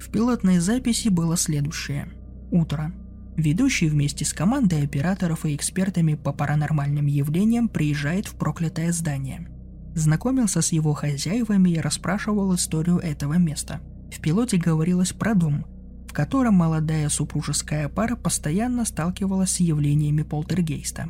В 0.00 0.10
пилотной 0.10 0.58
записи 0.58 1.08
было 1.08 1.36
следующее. 1.36 2.08
Утро. 2.50 2.92
Ведущий 3.40 3.88
вместе 3.88 4.26
с 4.26 4.34
командой 4.34 4.84
операторов 4.84 5.46
и 5.46 5.56
экспертами 5.56 6.12
по 6.12 6.30
паранормальным 6.30 7.06
явлениям 7.06 7.70
приезжает 7.70 8.26
в 8.26 8.34
проклятое 8.34 8.92
здание. 8.92 9.48
Знакомился 9.94 10.60
с 10.60 10.72
его 10.72 10.92
хозяевами 10.92 11.70
и 11.70 11.78
расспрашивал 11.78 12.54
историю 12.54 12.98
этого 12.98 13.38
места. 13.38 13.80
В 14.14 14.20
пилоте 14.20 14.58
говорилось 14.58 15.14
про 15.14 15.34
дом, 15.34 15.64
в 16.06 16.12
котором 16.12 16.52
молодая 16.52 17.08
супружеская 17.08 17.88
пара 17.88 18.14
постоянно 18.14 18.84
сталкивалась 18.84 19.52
с 19.52 19.60
явлениями 19.60 20.22
полтергейста. 20.22 21.08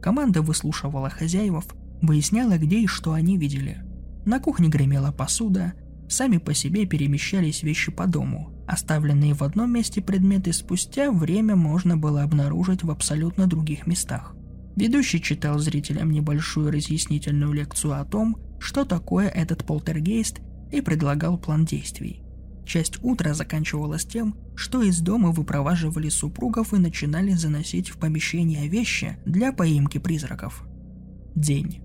Команда 0.00 0.40
выслушивала 0.40 1.10
хозяев, 1.10 1.64
выясняла, 2.00 2.58
где 2.58 2.78
и 2.78 2.86
что 2.86 3.12
они 3.12 3.36
видели. 3.36 3.82
На 4.24 4.38
кухне 4.38 4.68
гремела 4.68 5.10
посуда, 5.10 5.72
сами 6.12 6.38
по 6.38 6.54
себе 6.54 6.86
перемещались 6.86 7.62
вещи 7.62 7.90
по 7.90 8.06
дому. 8.06 8.52
Оставленные 8.68 9.34
в 9.34 9.42
одном 9.42 9.72
месте 9.72 10.00
предметы 10.00 10.52
спустя 10.52 11.10
время 11.10 11.56
можно 11.56 11.96
было 11.96 12.22
обнаружить 12.22 12.84
в 12.84 12.90
абсолютно 12.90 13.46
других 13.46 13.86
местах. 13.86 14.36
Ведущий 14.76 15.20
читал 15.20 15.58
зрителям 15.58 16.10
небольшую 16.10 16.70
разъяснительную 16.70 17.52
лекцию 17.52 18.00
о 18.00 18.04
том, 18.04 18.38
что 18.58 18.84
такое 18.84 19.28
этот 19.28 19.64
полтергейст, 19.66 20.40
и 20.70 20.80
предлагал 20.80 21.38
план 21.38 21.66
действий. 21.66 22.22
Часть 22.64 22.98
утра 23.02 23.34
заканчивалась 23.34 24.06
тем, 24.06 24.34
что 24.54 24.82
из 24.82 25.00
дома 25.00 25.30
выпроваживали 25.30 26.08
супругов 26.08 26.72
и 26.72 26.78
начинали 26.78 27.32
заносить 27.32 27.90
в 27.90 27.98
помещение 27.98 28.68
вещи 28.68 29.18
для 29.26 29.52
поимки 29.52 29.98
призраков. 29.98 30.64
День. 31.34 31.82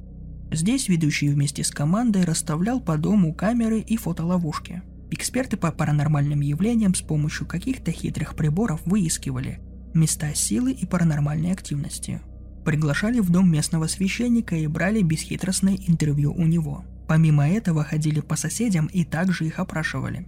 Здесь 0.51 0.87
ведущий 0.87 1.29
вместе 1.29 1.63
с 1.63 1.71
командой 1.71 2.23
расставлял 2.23 2.79
по 2.79 2.97
дому 2.97 3.33
камеры 3.33 3.79
и 3.79 3.97
фотоловушки. 3.97 4.81
Эксперты 5.11 5.57
по 5.57 5.71
паранормальным 5.71 6.41
явлениям 6.41 6.93
с 6.93 7.01
помощью 7.01 7.47
каких-то 7.47 7.91
хитрых 7.91 8.35
приборов 8.35 8.81
выискивали 8.85 9.59
места 9.93 10.33
силы 10.33 10.71
и 10.71 10.85
паранормальной 10.85 11.51
активности. 11.51 12.21
Приглашали 12.63 13.19
в 13.19 13.29
дом 13.29 13.51
местного 13.51 13.87
священника 13.87 14.55
и 14.55 14.67
брали 14.67 15.01
бесхитростное 15.01 15.77
интервью 15.87 16.33
у 16.33 16.45
него. 16.45 16.83
Помимо 17.07 17.49
этого 17.49 17.83
ходили 17.83 18.19
по 18.19 18.35
соседям 18.35 18.87
и 18.87 19.05
также 19.05 19.45
их 19.45 19.59
опрашивали. 19.59 20.27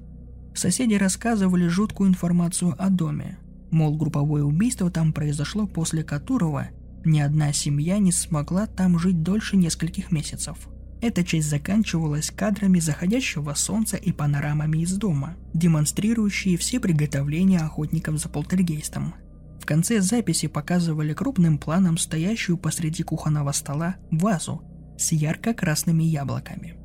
Соседи 0.56 0.96
рассказывали 0.96 1.68
жуткую 1.68 2.10
информацию 2.10 2.76
о 2.78 2.90
доме. 2.90 3.38
Мол, 3.72 3.98
групповое 3.98 4.44
убийство 4.44 4.90
там 4.90 5.14
произошло, 5.14 5.68
после 5.68 6.04
которого 6.04 6.70
ни 7.06 7.20
одна 7.20 7.54
семья 7.54 7.98
не 7.98 8.12
смогла 8.12 8.68
там 8.68 9.00
жить 9.00 9.24
дольше 9.24 9.58
нескольких 9.58 10.12
месяцев. 10.12 10.58
Эта 11.02 11.24
часть 11.24 11.50
заканчивалась 11.50 12.30
кадрами 12.30 12.80
заходящего 12.80 13.54
солнца 13.54 13.96
и 13.96 14.12
панорамами 14.12 14.80
из 14.80 14.94
дома, 14.98 15.38
демонстрирующие 15.54 16.58
все 16.58 16.80
приготовления 16.80 17.60
охотников 17.60 18.18
за 18.18 18.28
полтергейстом. 18.28 19.16
В 19.62 19.66
конце 19.66 20.02
записи 20.02 20.48
показывали 20.48 21.14
крупным 21.14 21.58
планом 21.58 21.98
стоящую 21.98 22.58
посреди 22.58 23.04
кухонного 23.04 23.54
стола 23.54 23.96
вазу 24.12 24.62
с 24.98 25.12
ярко-красными 25.14 26.04
яблоками. 26.04 26.76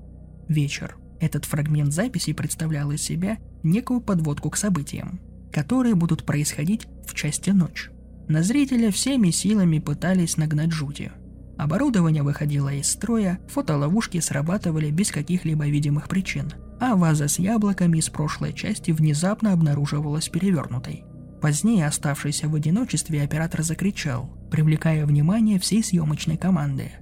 Вечер. 0.48 0.96
Этот 1.20 1.44
фрагмент 1.46 1.92
записи 1.92 2.32
представлял 2.32 2.90
из 2.92 3.02
себя 3.02 3.38
некую 3.62 4.00
подводку 4.00 4.50
к 4.50 4.56
событиям, 4.56 5.20
которые 5.50 5.94
будут 5.94 6.24
происходить 6.24 6.86
в 7.06 7.14
части 7.14 7.50
ночь. 7.50 7.90
На 8.26 8.42
зрителя 8.42 8.90
всеми 8.90 9.30
силами 9.30 9.78
пытались 9.78 10.38
нагнать 10.38 10.72
жути. 10.72 11.12
Оборудование 11.58 12.22
выходило 12.22 12.72
из 12.72 12.90
строя, 12.90 13.38
фотоловушки 13.48 14.18
срабатывали 14.18 14.90
без 14.90 15.10
каких-либо 15.10 15.66
видимых 15.66 16.08
причин, 16.08 16.52
а 16.80 16.96
ваза 16.96 17.28
с 17.28 17.38
яблоками 17.38 17.98
из 17.98 18.08
прошлой 18.08 18.54
части 18.54 18.92
внезапно 18.92 19.52
обнаруживалась 19.52 20.30
перевернутой. 20.30 21.04
Позднее, 21.42 21.86
оставшийся 21.86 22.48
в 22.48 22.54
одиночестве, 22.54 23.22
оператор 23.22 23.62
закричал, 23.62 24.30
привлекая 24.50 25.04
внимание 25.04 25.60
всей 25.60 25.84
съемочной 25.84 26.38
команды. 26.38 26.92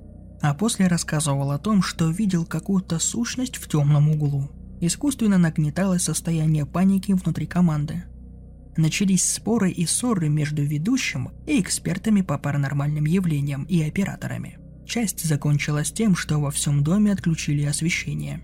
А 0.42 0.54
после 0.54 0.88
рассказывал 0.88 1.52
о 1.52 1.58
том, 1.58 1.82
что 1.82 2.10
видел 2.10 2.44
какую-то 2.44 2.98
сущность 2.98 3.56
в 3.56 3.68
темном 3.68 4.10
углу. 4.10 4.50
Искусственно 4.80 5.38
нагнеталось 5.38 6.02
состояние 6.02 6.66
паники 6.66 7.12
внутри 7.12 7.46
команды– 7.46 8.02
начались 8.76 9.24
споры 9.24 9.70
и 9.70 9.86
ссоры 9.86 10.28
между 10.28 10.62
ведущим 10.62 11.30
и 11.46 11.60
экспертами 11.60 12.22
по 12.22 12.38
паранормальным 12.38 13.04
явлениям 13.04 13.64
и 13.64 13.82
операторами. 13.82 14.58
Часть 14.86 15.24
закончилась 15.24 15.92
тем, 15.92 16.16
что 16.16 16.38
во 16.38 16.50
всем 16.50 16.82
доме 16.82 17.12
отключили 17.12 17.64
освещение. 17.64 18.42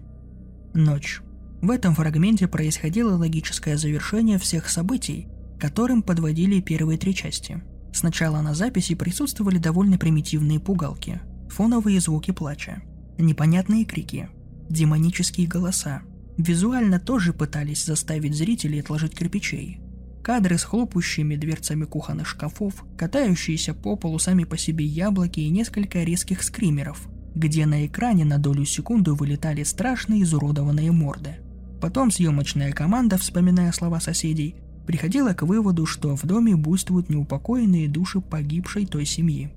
Ночь. 0.75 1.21
В 1.61 1.71
этом 1.71 1.95
фрагменте 1.95 2.47
происходило 2.47 3.17
логическое 3.17 3.77
завершение 3.77 4.39
всех 4.39 4.69
событий, 4.69 5.27
которым 5.59 6.03
подводили 6.03 6.61
первые 6.61 6.99
три 6.99 7.15
части. 7.15 7.63
Сначала 7.93 8.41
на 8.43 8.55
записи 8.55 8.95
присутствовали 8.95 9.59
довольно 9.59 9.99
примитивные 9.99 10.61
пугалки, 10.61 11.21
фоновые 11.51 12.01
звуки 12.01 12.31
плача, 12.31 12.83
непонятные 13.19 13.85
крики, 13.85 14.29
демонические 14.69 15.49
голоса. 15.49 16.03
Визуально 16.37 17.01
тоже 17.01 17.33
пытались 17.33 17.85
заставить 17.85 18.37
зрителей 18.37 18.81
отложить 18.81 19.17
кирпичей– 19.17 19.81
Кадры 20.29 20.59
с 20.59 20.65
хлопающими 20.65 21.37
дверцами 21.37 21.87
кухонных 21.87 22.27
шкафов, 22.27 22.85
катающиеся 22.99 23.73
по 23.73 23.97
полу 23.97 24.19
сами 24.19 24.45
по 24.45 24.59
себе 24.59 24.85
яблоки 24.85 25.41
и 25.41 25.49
несколько 25.49 26.03
резких 26.03 26.43
скримеров, 26.43 27.09
где 27.35 27.65
на 27.65 27.87
экране 27.87 28.27
на 28.27 28.37
долю 28.37 28.67
секунды 28.67 29.15
вылетали 29.15 29.63
страшные 29.63 30.25
изуродованные 30.25 30.93
морды. 30.93 31.37
Потом 31.81 32.11
съемочная 32.11 32.73
команда, 32.73 33.17
вспоминая 33.17 33.73
слова 33.73 34.01
соседей, 34.01 34.57
приходила 34.87 35.33
к 35.33 35.45
выводу, 35.45 35.87
что 35.87 36.15
в 36.15 36.27
доме 36.27 36.57
буйствуют 36.57 37.09
неупокоенные 37.09 37.89
души 37.89 38.21
погибшей 38.21 38.85
той 38.85 39.07
семьи. 39.07 39.51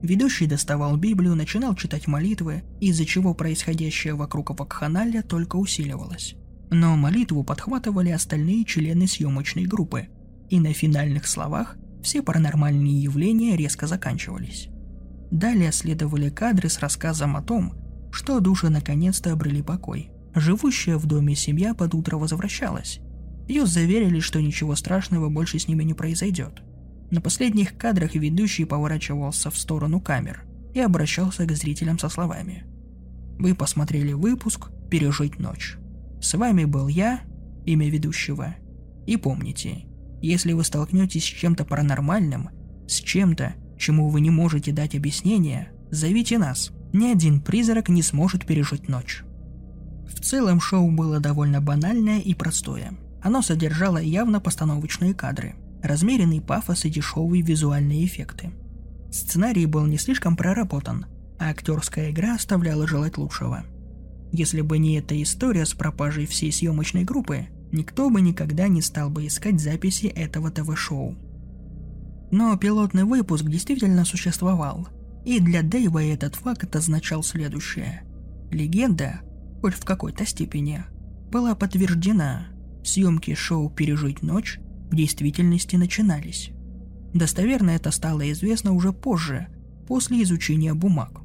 Ведущий 0.00 0.46
доставал 0.46 0.96
Библию, 0.96 1.34
начинал 1.34 1.74
читать 1.74 2.06
молитвы, 2.06 2.62
из-за 2.80 3.04
чего 3.04 3.34
происходящее 3.34 4.14
вокруг 4.14 4.58
вакханалия 4.58 5.20
только 5.20 5.56
усиливалось. 5.56 6.34
Но 6.70 6.96
молитву 6.96 7.44
подхватывали 7.44 8.08
остальные 8.08 8.64
члены 8.64 9.06
съемочной 9.06 9.64
группы, 9.64 10.08
и 10.50 10.60
на 10.60 10.72
финальных 10.72 11.26
словах 11.26 11.76
все 12.02 12.22
паранормальные 12.22 13.02
явления 13.02 13.56
резко 13.56 13.86
заканчивались. 13.86 14.68
Далее 15.30 15.72
следовали 15.72 16.28
кадры 16.28 16.68
с 16.68 16.78
рассказом 16.78 17.36
о 17.36 17.42
том, 17.42 17.74
что 18.12 18.40
души 18.40 18.68
наконец-то 18.68 19.32
обрели 19.32 19.62
покой. 19.62 20.10
Живущая 20.34 20.96
в 20.96 21.06
доме 21.06 21.34
семья 21.34 21.74
под 21.74 21.94
утро 21.94 22.16
возвращалась. 22.16 23.00
Ее 23.48 23.66
заверили, 23.66 24.20
что 24.20 24.40
ничего 24.40 24.74
страшного 24.74 25.28
больше 25.28 25.58
с 25.58 25.68
ними 25.68 25.84
не 25.84 25.94
произойдет. 25.94 26.62
На 27.10 27.20
последних 27.20 27.76
кадрах 27.76 28.14
ведущий 28.14 28.64
поворачивался 28.64 29.50
в 29.50 29.58
сторону 29.58 30.00
камер 30.00 30.44
и 30.74 30.80
обращался 30.80 31.44
к 31.46 31.52
зрителям 31.52 31.98
со 31.98 32.08
словами. 32.08 32.64
«Вы 33.38 33.54
посмотрели 33.54 34.12
выпуск 34.12 34.70
«Пережить 34.90 35.38
ночь». 35.38 35.76
С 36.20 36.34
вами 36.34 36.64
был 36.64 36.88
я, 36.88 37.20
имя 37.66 37.88
ведущего. 37.88 38.54
И 39.06 39.16
помните, 39.16 39.84
если 40.26 40.52
вы 40.52 40.64
столкнетесь 40.64 41.24
с 41.24 41.26
чем-то 41.26 41.64
паранормальным, 41.64 42.50
с 42.88 43.00
чем-то, 43.00 43.54
чему 43.78 44.08
вы 44.08 44.20
не 44.20 44.30
можете 44.30 44.72
дать 44.72 44.94
объяснение, 44.94 45.70
зовите 45.90 46.38
нас. 46.38 46.70
Ни 46.92 47.06
один 47.06 47.40
призрак 47.40 47.88
не 47.88 48.02
сможет 48.02 48.46
пережить 48.46 48.88
ночь. 48.88 49.24
В 50.08 50.20
целом 50.20 50.60
шоу 50.60 50.90
было 50.90 51.18
довольно 51.18 51.60
банальное 51.60 52.20
и 52.20 52.34
простое. 52.34 52.92
Оно 53.22 53.42
содержало 53.42 53.98
явно 53.98 54.40
постановочные 54.40 55.14
кадры, 55.14 55.56
размеренный 55.82 56.40
пафос 56.40 56.84
и 56.84 56.90
дешевые 56.90 57.42
визуальные 57.42 58.04
эффекты. 58.04 58.50
Сценарий 59.10 59.66
был 59.66 59.86
не 59.86 59.98
слишком 59.98 60.36
проработан, 60.36 61.06
а 61.38 61.50
актерская 61.50 62.10
игра 62.10 62.34
оставляла 62.34 62.86
желать 62.86 63.18
лучшего– 63.18 63.64
если 64.36 64.62
бы 64.62 64.78
не 64.78 64.98
эта 64.98 65.22
история 65.22 65.64
с 65.64 65.74
пропажей 65.74 66.26
всей 66.26 66.50
съемочной 66.50 67.04
группы, 67.04 67.46
никто 67.72 68.10
бы 68.10 68.20
никогда 68.20 68.68
не 68.68 68.82
стал 68.82 69.10
бы 69.10 69.26
искать 69.26 69.60
записи 69.60 70.06
этого 70.06 70.50
ТВ-шоу. 70.50 71.16
Но 72.30 72.56
пилотный 72.56 73.04
выпуск 73.04 73.44
действительно 73.44 74.04
существовал, 74.04 74.88
и 75.24 75.40
для 75.40 75.62
Дэйва 75.62 76.04
этот 76.04 76.34
факт 76.34 76.74
означал 76.74 77.22
следующее. 77.22 78.02
Легенда, 78.50 79.20
хоть 79.60 79.74
в 79.74 79.84
какой-то 79.84 80.26
степени, 80.26 80.84
была 81.30 81.54
подтверждена. 81.54 82.48
Съемки 82.84 83.34
шоу 83.34 83.70
«Пережить 83.70 84.22
ночь» 84.22 84.58
в 84.90 84.94
действительности 84.94 85.76
начинались. 85.76 86.50
Достоверно 87.14 87.70
это 87.70 87.90
стало 87.90 88.30
известно 88.32 88.72
уже 88.72 88.92
позже, 88.92 89.48
после 89.86 90.22
изучения 90.22 90.74
бумаг. 90.74 91.20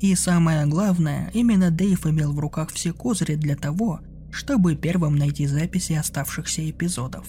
И 0.00 0.14
самое 0.14 0.66
главное, 0.66 1.30
именно 1.34 1.70
Дэйв 1.70 2.06
имел 2.06 2.32
в 2.32 2.38
руках 2.38 2.70
все 2.72 2.92
козыри 2.92 3.36
для 3.36 3.56
того, 3.56 4.00
чтобы 4.34 4.74
первым 4.74 5.16
найти 5.16 5.46
записи 5.46 5.92
оставшихся 5.92 6.68
эпизодов. 6.68 7.26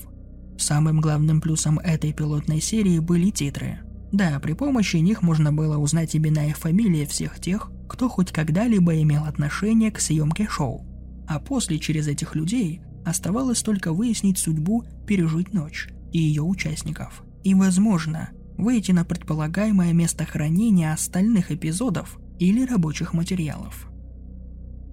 Самым 0.57 0.99
главным 0.99 1.39
плюсом 1.39 1.77
этой 1.79 2.13
пилотной 2.13 2.59
серии 2.61 2.99
были 2.99 3.29
титры. 3.29 3.79
Да, 4.11 4.39
при 4.39 4.53
помощи 4.53 4.97
них 4.97 5.21
можно 5.21 5.53
было 5.53 5.77
узнать 5.77 6.15
имена 6.15 6.47
и 6.47 6.53
фамилии 6.53 7.05
всех 7.05 7.39
тех, 7.39 7.71
кто 7.87 8.09
хоть 8.09 8.31
когда-либо 8.31 9.01
имел 9.01 9.25
отношение 9.25 9.91
к 9.91 9.99
съемке 9.99 10.47
шоу. 10.49 10.85
А 11.27 11.39
после 11.39 11.77
через 11.77 12.07
этих 12.07 12.35
людей 12.35 12.81
оставалось 13.05 13.61
только 13.61 13.93
выяснить 13.93 14.39
судьбу 14.39 14.83
«Пережить 15.05 15.53
ночь» 15.53 15.89
и 16.11 16.19
ее 16.19 16.41
участников. 16.41 17.23
И, 17.43 17.53
возможно, 17.53 18.29
выйти 18.57 18.91
на 18.91 19.05
предполагаемое 19.05 19.93
место 19.93 20.25
хранения 20.25 20.91
остальных 20.91 21.51
эпизодов 21.51 22.17
или 22.39 22.65
рабочих 22.65 23.13
материалов. 23.13 23.89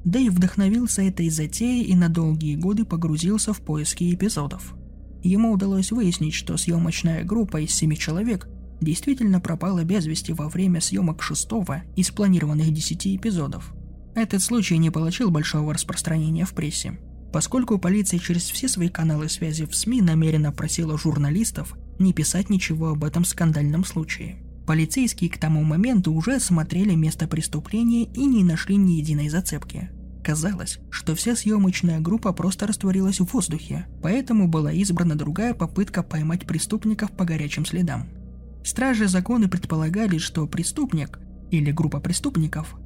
Дэйв 0.04 0.32
вдохновился 0.32 1.02
этой 1.02 1.28
затеей 1.30 1.84
и 1.84 1.94
на 1.94 2.08
долгие 2.08 2.56
годы 2.56 2.84
погрузился 2.84 3.52
в 3.52 3.60
поиски 3.60 4.12
эпизодов. 4.12 4.74
Ему 5.22 5.52
удалось 5.52 5.92
выяснить, 5.92 6.34
что 6.34 6.56
съемочная 6.56 7.22
группа 7.22 7.60
из 7.60 7.72
семи 7.72 7.96
человек 7.96 8.48
действительно 8.80 9.40
пропала 9.40 9.84
без 9.84 10.06
вести 10.06 10.32
во 10.32 10.48
время 10.48 10.80
съемок 10.80 11.22
шестого 11.22 11.82
из 11.94 12.10
планированных 12.10 12.72
десяти 12.72 13.14
эпизодов. 13.14 13.72
Этот 14.16 14.42
случай 14.42 14.76
не 14.76 14.90
получил 14.90 15.30
большого 15.30 15.72
распространения 15.72 16.44
в 16.44 16.52
прессе, 16.52 16.98
поскольку 17.32 17.78
полиция 17.78 18.18
через 18.18 18.42
все 18.42 18.68
свои 18.68 18.88
каналы 18.88 19.28
связи 19.28 19.64
в 19.64 19.74
СМИ 19.74 20.02
намеренно 20.02 20.50
просила 20.50 20.98
журналистов 20.98 21.76
не 22.00 22.12
писать 22.12 22.50
ничего 22.50 22.90
об 22.90 23.04
этом 23.04 23.24
скандальном 23.24 23.84
случае. 23.84 24.41
Полицейские 24.66 25.28
к 25.28 25.38
тому 25.38 25.64
моменту 25.64 26.12
уже 26.12 26.36
осмотрели 26.36 26.94
место 26.94 27.26
преступления 27.26 28.04
и 28.04 28.24
не 28.26 28.44
нашли 28.44 28.76
ни 28.76 28.92
единой 28.92 29.28
зацепки. 29.28 29.90
Казалось, 30.22 30.78
что 30.88 31.16
вся 31.16 31.34
съемочная 31.34 31.98
группа 31.98 32.32
просто 32.32 32.68
растворилась 32.68 33.18
в 33.18 33.32
воздухе, 33.32 33.86
поэтому 34.02 34.46
была 34.46 34.72
избрана 34.72 35.16
другая 35.16 35.52
попытка 35.52 36.04
поймать 36.04 36.46
преступников 36.46 37.10
по 37.10 37.24
горячим 37.24 37.66
следам. 37.66 38.08
Стражи 38.64 39.08
закона 39.08 39.48
предполагали, 39.48 40.18
что 40.18 40.46
преступник 40.46 41.18
или 41.50 41.72
группа 41.72 41.98
преступников, 41.98 42.76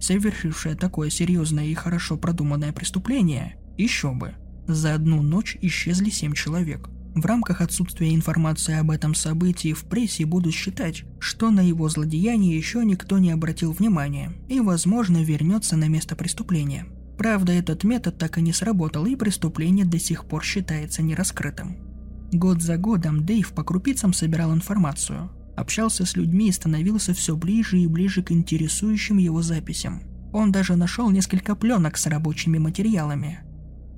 совершившая 0.00 0.74
такое 0.74 1.10
серьезное 1.10 1.66
и 1.66 1.74
хорошо 1.74 2.16
продуманное 2.16 2.72
преступление, 2.72 3.56
еще 3.76 4.12
бы, 4.12 4.32
за 4.66 4.94
одну 4.94 5.20
ночь 5.20 5.58
исчезли 5.60 6.08
семь 6.08 6.32
человек– 6.32 6.88
в 7.16 7.24
рамках 7.24 7.62
отсутствия 7.62 8.14
информации 8.14 8.74
об 8.74 8.90
этом 8.90 9.14
событии 9.14 9.72
в 9.72 9.84
прессе 9.84 10.26
будут 10.26 10.52
считать, 10.52 11.04
что 11.18 11.50
на 11.50 11.60
его 11.60 11.88
злодеяние 11.88 12.54
еще 12.54 12.84
никто 12.84 13.18
не 13.18 13.30
обратил 13.30 13.72
внимания 13.72 14.34
и, 14.48 14.60
возможно, 14.60 15.24
вернется 15.24 15.76
на 15.76 15.88
место 15.88 16.14
преступления. 16.14 16.86
Правда, 17.16 17.52
этот 17.52 17.84
метод 17.84 18.18
так 18.18 18.36
и 18.36 18.42
не 18.42 18.52
сработал, 18.52 19.06
и 19.06 19.16
преступление 19.16 19.86
до 19.86 19.98
сих 19.98 20.26
пор 20.26 20.44
считается 20.44 21.02
нераскрытым. 21.02 21.78
Год 22.32 22.60
за 22.60 22.76
годом 22.76 23.24
Дэйв 23.24 23.50
по 23.54 23.64
крупицам 23.64 24.12
собирал 24.12 24.52
информацию, 24.52 25.30
общался 25.56 26.04
с 26.04 26.16
людьми 26.16 26.50
и 26.50 26.52
становился 26.52 27.14
все 27.14 27.34
ближе 27.34 27.78
и 27.78 27.86
ближе 27.86 28.22
к 28.22 28.30
интересующим 28.30 29.16
его 29.16 29.40
записям. 29.40 30.02
Он 30.34 30.52
даже 30.52 30.76
нашел 30.76 31.08
несколько 31.08 31.56
пленок 31.56 31.96
с 31.96 32.06
рабочими 32.08 32.58
материалами. 32.58 33.38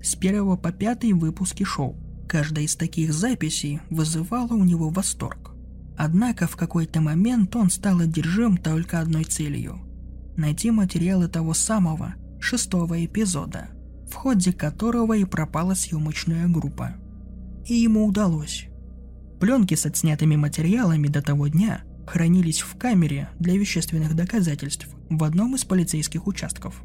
С 0.01 0.15
первого 0.15 0.57
по 0.57 0.71
пятый 0.71 1.15
выпуски 1.15 1.65
шоу– 1.65 1.97
Каждая 2.29 2.67
из 2.67 2.77
таких 2.77 3.15
записей 3.15 3.81
вызывала 3.89 4.53
у 4.53 4.63
него 4.63 4.91
восторг. 4.91 5.53
Однако 5.97 6.47
в 6.47 6.57
какой-то 6.57 7.01
момент 7.01 7.57
он 7.57 7.71
стал 7.71 8.01
одержим 8.01 8.59
только 8.59 9.01
одной 9.01 9.25
целью– 9.25 9.81
найти 10.37 10.71
материалы 10.71 11.29
того 11.29 11.55
самого 11.55 12.15
шестого 12.39 13.03
эпизода, 13.05 13.71
в 14.11 14.15
ходе 14.15 14.53
которого 14.53 15.17
и 15.17 15.25
пропала 15.25 15.73
съемочная 15.73 16.47
группа. 16.49 16.97
И 17.67 17.75
ему 17.75 18.05
удалось. 18.05 18.67
Пленки 19.41 19.75
с 19.75 19.87
отснятыми 19.87 20.37
материалами 20.37 21.09
до 21.09 21.23
того 21.23 21.49
дня 21.49 21.83
хранились 22.07 22.61
в 22.61 22.77
камере 22.77 23.31
для 23.39 23.57
вещественных 23.57 24.15
доказательств 24.15 24.87
в 25.09 25.25
одном 25.25 25.55
из 25.55 25.65
полицейских 25.65 26.27
участков. 26.27 26.83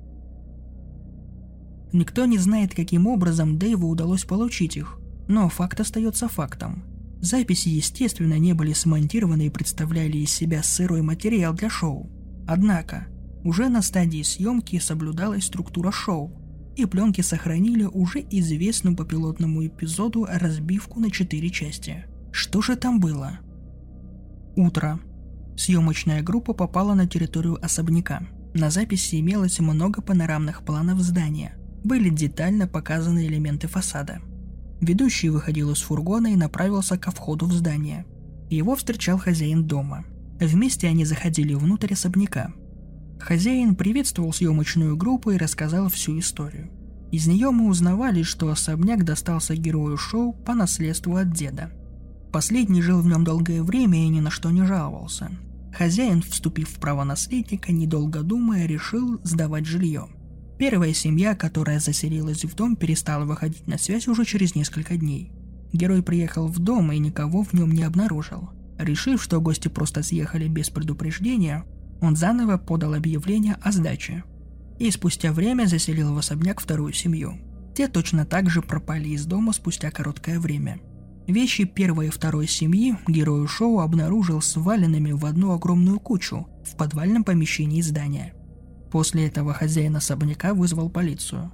Никто 1.91 2.25
не 2.25 2.38
знает, 2.38 2.73
каким 2.73 3.08
образом 3.08 3.60
Дэйву 3.60 3.89
удалось 3.89 4.23
получить 4.23 4.77
их, 4.77 4.99
но 5.28 5.50
факт 5.50 5.80
остается 5.80 6.28
фактом. 6.28 6.84
Записи, 7.22 7.70
естественно, 7.70 8.38
не 8.38 8.54
были 8.54 8.74
смонтированы 8.74 9.48
и 9.48 9.50
представляли 9.50 10.18
из 10.18 10.32
себя 10.32 10.62
сырой 10.62 11.02
материал 11.02 11.54
для 11.54 11.70
шоу. 11.70 12.10
Однако, 12.46 13.08
уже 13.46 13.70
на 13.70 13.82
стадии 13.82 14.24
съемки 14.24 14.78
соблюдалась 14.80 15.46
структура 15.46 15.92
шоу, 15.92 16.38
и 16.76 16.86
пленки 16.86 17.22
сохранили 17.22 17.86
уже 17.86 18.20
известную 18.20 18.98
по 18.98 19.06
пилотному 19.06 19.66
эпизоду 19.66 20.28
разбивку 20.30 21.00
на 21.00 21.12
четыре 21.12 21.50
части. 21.50 22.06
Что 22.32 22.62
же 22.62 22.76
там 22.76 23.00
было? 23.00 23.40
Утро. 24.58 25.00
Съемочная 25.56 26.24
группа 26.24 26.54
попала 26.54 26.94
на 26.94 27.08
территорию 27.08 27.64
особняка. 27.64 28.24
На 28.54 28.70
записи 28.70 29.20
имелось 29.20 29.60
много 29.60 30.02
панорамных 30.02 30.66
планов 30.66 31.00
здания. 31.00 31.56
Были 31.84 32.10
детально 32.10 32.68
показаны 32.68 33.28
элементы 33.28 33.68
фасада– 33.68 34.20
Ведущий 34.84 35.30
выходил 35.30 35.72
из 35.72 35.80
фургона 35.80 36.34
и 36.34 36.36
направился 36.36 36.98
ко 36.98 37.12
входу 37.12 37.46
в 37.46 37.54
здание. 37.54 38.06
Его 38.50 38.76
встречал 38.76 39.17
хозяин 39.17 39.63
дома. 39.65 40.04
Вместе 40.41 40.89
они 40.89 41.06
заходили 41.06 41.54
внутрь 41.54 41.93
особняка. 41.93 42.52
Хозяин 43.17 43.76
приветствовал 43.76 44.34
съемочную 44.34 44.98
группу 44.98 45.32
и 45.32 45.38
рассказал 45.38 45.88
всю 45.88 46.19
историю. 46.19 46.69
Из 47.13 47.28
нее 47.28 47.52
мы 47.52 47.69
узнавали, 47.69 48.24
что 48.24 48.50
особняк 48.50 49.06
достался 49.06 49.56
герою 49.56 49.96
шоу 49.96 50.34
по 50.34 50.54
наследству 50.54 51.15
от 51.15 51.32
деда. 51.32 51.72
Последний 52.34 52.82
жил 52.82 53.00
в 53.00 53.08
нем 53.08 53.24
долгое 53.24 53.63
время 53.63 54.04
и 54.04 54.10
ни 54.10 54.19
на 54.19 54.32
что 54.32 54.52
не 54.52 54.65
жаловался. 54.65 55.32
Хозяин, 55.74 56.22
вступив 56.22 56.67
в 56.67 56.80
право 56.82 57.06
наследника, 57.06 57.72
недолго 57.72 58.22
думая, 58.22 58.65
решил 58.65 59.22
сдавать 59.24 59.65
жилье– 59.65 60.10
Первая 60.58 60.94
семья, 60.94 61.36
которая 61.36 61.80
заселилась 61.80 62.46
в 62.46 62.56
дом, 62.56 62.76
перестала 62.76 63.26
выходить 63.26 63.68
на 63.68 63.78
связь 63.78 64.08
уже 64.08 64.24
через 64.24 64.56
несколько 64.56 64.98
дней. 64.98 65.32
Герой 65.74 66.04
приехал 66.04 66.48
в 66.48 66.60
дом 66.60 66.92
и 66.92 67.00
никого 67.00 67.44
в 67.44 67.54
нем 67.54 67.72
не 67.72 67.84
обнаружил. 67.84 68.52
Решив, 68.78 69.22
что 69.22 69.42
гости 69.42 69.68
просто 69.68 70.04
съехали 70.04 70.48
без 70.48 70.70
предупреждения, 70.70 71.66
он 72.02 72.16
заново 72.16 72.58
подал 72.58 72.94
объявление 72.94 73.56
о 73.62 73.72
сдаче. 73.72 74.24
И 74.78 74.92
спустя 74.92 75.34
время 75.34 75.66
заселил 75.66 76.13
в 76.13 76.18
особняк 76.18 76.62
вторую 76.62 76.94
семью. 76.94 77.39
Те 77.76 77.88
точно 77.88 78.26
так 78.26 78.50
же 78.50 78.62
пропали 78.62 79.10
из 79.10 79.26
дома 79.26 79.54
спустя 79.54 79.89
короткое 79.89 80.39
время. 80.39 80.80
Вещи 81.26 81.63
первой 81.63 82.08
и 82.08 82.12
второй 82.12 82.48
семьи 82.48 82.96
герою 83.08 83.48
шоу 83.48 83.80
обнаружил 83.80 84.42
сваленными 84.42 85.13
в 85.13 85.26
одну 85.26 85.54
огромную 85.54 86.00
кучу 86.00 86.48
в 86.63 86.76
подвальном 86.76 87.24
помещении 87.24 87.82
здания– 87.82 88.36
После 88.93 89.25
этого 89.25 89.56
хозяин 89.56 89.95
особняка 89.95 90.53
вызвал 90.53 90.88
полицию. 90.88 91.51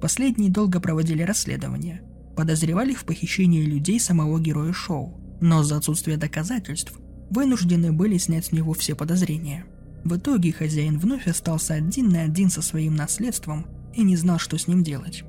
Последние 0.00 0.52
долго 0.52 0.78
проводили 0.78 1.24
расследование. 1.24 2.00
Подозревали 2.36 2.94
в 2.94 3.04
похищении 3.04 3.64
людей 3.64 3.98
самого 3.98 4.38
героя 4.38 4.72
шоу, 4.72 5.20
но 5.40 5.64
за 5.64 5.78
отсутствие 5.78 6.16
доказательств 6.16 6.92
вынуждены 7.28 7.90
были 7.90 8.18
снять 8.18 8.46
с 8.46 8.52
него 8.52 8.72
все 8.72 8.94
подозрения. 8.94 9.64
В 10.04 10.16
итоге 10.16 10.52
хозяин 10.52 10.96
вновь 11.00 11.26
остался 11.26 11.74
один 11.74 12.10
на 12.10 12.22
один 12.22 12.50
со 12.50 12.62
своим 12.62 12.94
наследством 12.94 13.66
и 13.92 14.04
не 14.04 14.14
знал, 14.14 14.38
что 14.38 14.56
с 14.56 14.68
ним 14.68 14.84
делать. 14.84 15.24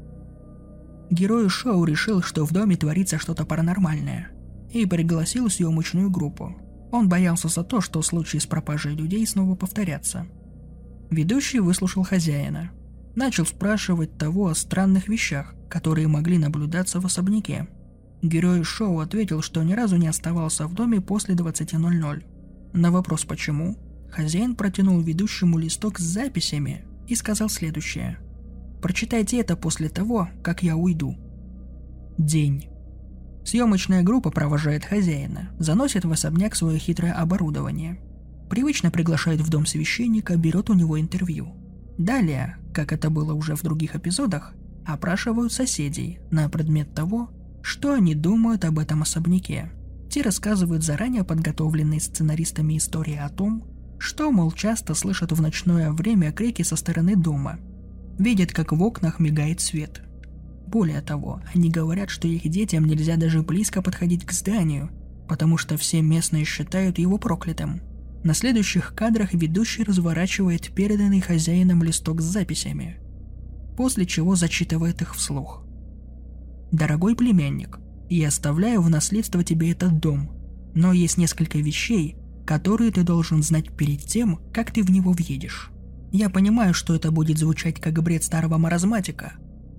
Герой 1.09 1.49
шоу 1.49 1.85
решил, 1.85 2.21
что 2.21 2.45
в 2.45 2.51
доме 2.51 2.75
творится 2.75 3.17
что-то 3.17 3.45
паранормальное, 3.45 4.29
и 4.71 4.85
пригласил 4.85 5.49
съемочную 5.49 6.11
группу. 6.11 6.55
Он 6.91 7.09
боялся 7.09 7.47
за 7.47 7.63
то, 7.63 7.81
что 7.81 8.03
случаи 8.03 8.37
с 8.37 8.45
пропажей 8.45 8.93
людей 8.93 9.25
снова 9.25 9.55
повторятся– 9.55 10.27
Ведущий 11.11 11.59
выслушал 11.59 12.03
хозяина. 12.03 12.71
Начал 13.15 13.45
спрашивать 13.45 14.17
того 14.17 14.47
о 14.47 14.55
странных 14.55 15.09
вещах, 15.09 15.53
которые 15.69 16.07
могли 16.07 16.37
наблюдаться 16.37 17.01
в 17.01 17.05
особняке. 17.05 17.67
Герой 18.21 18.63
шоу 18.63 18.99
ответил, 18.99 19.41
что 19.41 19.61
ни 19.61 19.73
разу 19.73 19.97
не 19.97 20.07
оставался 20.07 20.67
в 20.67 20.73
доме 20.73 21.01
после 21.01 21.35
20.00. 21.35 22.23
На 22.73 22.91
вопрос 22.91 23.25
«почему?» 23.25 23.77
хозяин 24.09 24.55
протянул 24.55 25.01
ведущему 25.01 25.57
листок 25.57 25.99
с 25.99 26.03
записями 26.03 26.85
и 27.09 27.15
сказал 27.15 27.49
следующее. 27.49 28.17
«Прочитайте 28.81 29.37
это 29.41 29.57
после 29.57 29.89
того, 29.89 30.29
как 30.41 30.63
я 30.63 30.77
уйду». 30.77 31.17
День. 32.17 32.69
Съемочная 33.43 34.03
группа 34.03 34.31
провожает 34.31 34.85
хозяина, 34.85 35.49
заносит 35.59 36.05
в 36.05 36.11
особняк 36.11 36.55
свое 36.55 36.79
хитрое 36.79 37.11
оборудование– 37.11 37.99
привычно 38.51 38.91
приглашает 38.91 39.39
в 39.39 39.49
дом 39.49 39.65
священника, 39.65 40.35
берет 40.35 40.69
у 40.69 40.73
него 40.73 40.99
интервью. 40.99 41.55
Далее, 41.97 42.57
как 42.73 42.91
это 42.91 43.09
было 43.09 43.33
уже 43.33 43.55
в 43.55 43.63
других 43.63 43.95
эпизодах, 43.95 44.53
опрашивают 44.85 45.53
соседей 45.53 46.19
на 46.31 46.49
предмет 46.49 46.93
того, 46.93 47.29
что 47.61 47.93
они 47.93 48.13
думают 48.13 48.65
об 48.65 48.77
этом 48.77 49.03
особняке. 49.03 49.71
Те 50.09 50.21
рассказывают 50.21 50.83
заранее 50.83 51.23
подготовленные 51.23 52.01
сценаристами 52.01 52.77
истории 52.77 53.15
о 53.15 53.29
том, 53.29 53.63
что, 53.99 54.29
мол, 54.31 54.51
часто 54.51 54.95
слышат 54.95 55.31
в 55.31 55.41
ночное 55.41 55.93
время 55.93 56.33
крики 56.33 56.63
со 56.63 56.75
стороны 56.75 57.15
дома. 57.15 57.57
Видят, 58.19 58.51
как 58.51 58.73
в 58.73 58.83
окнах 58.83 59.19
мигает 59.19 59.61
свет. 59.61 60.01
Более 60.67 60.99
того, 60.99 61.41
они 61.53 61.69
говорят, 61.69 62.09
что 62.09 62.27
их 62.27 62.49
детям 62.49 62.83
нельзя 62.83 63.15
даже 63.15 63.43
близко 63.43 63.81
подходить 63.81 64.25
к 64.25 64.33
зданию, 64.33 64.89
потому 65.29 65.57
что 65.57 65.77
все 65.77 66.01
местные 66.01 66.43
считают 66.43 66.99
его 66.99 67.17
проклятым– 67.17 67.79
на 68.23 68.33
следующих 68.33 68.93
кадрах 68.95 69.33
ведущий 69.33 69.83
разворачивает 69.83 70.73
переданный 70.73 71.21
хозяином 71.21 71.83
листок 71.83 72.21
с 72.21 72.25
записями, 72.25 72.97
после 73.75 74.05
чего 74.05 74.35
зачитывает 74.35 75.01
их 75.01 75.15
вслух. 75.15 75.63
«Дорогой 76.71 77.15
племянник, 77.15 77.79
я 78.09 78.27
оставляю 78.27 78.81
в 78.81 78.89
наследство 78.89 79.43
тебе 79.43 79.71
этот 79.71 79.99
дом, 79.99 80.29
но 80.75 80.93
есть 80.93 81.17
несколько 81.17 81.57
вещей, 81.57 82.15
которые 82.45 82.91
ты 82.91 83.03
должен 83.03 83.41
знать 83.43 83.75
перед 83.75 84.03
тем, 84.03 84.39
как 84.53 84.71
ты 84.71 84.83
в 84.83 84.91
него 84.91 85.11
въедешь. 85.11 85.71
Я 86.11 86.29
понимаю, 86.29 86.73
что 86.73 86.93
это 86.93 87.11
будет 87.11 87.37
звучать 87.37 87.79
как 87.79 88.01
бред 88.03 88.23
старого 88.23 88.57
маразматика, 88.57 89.33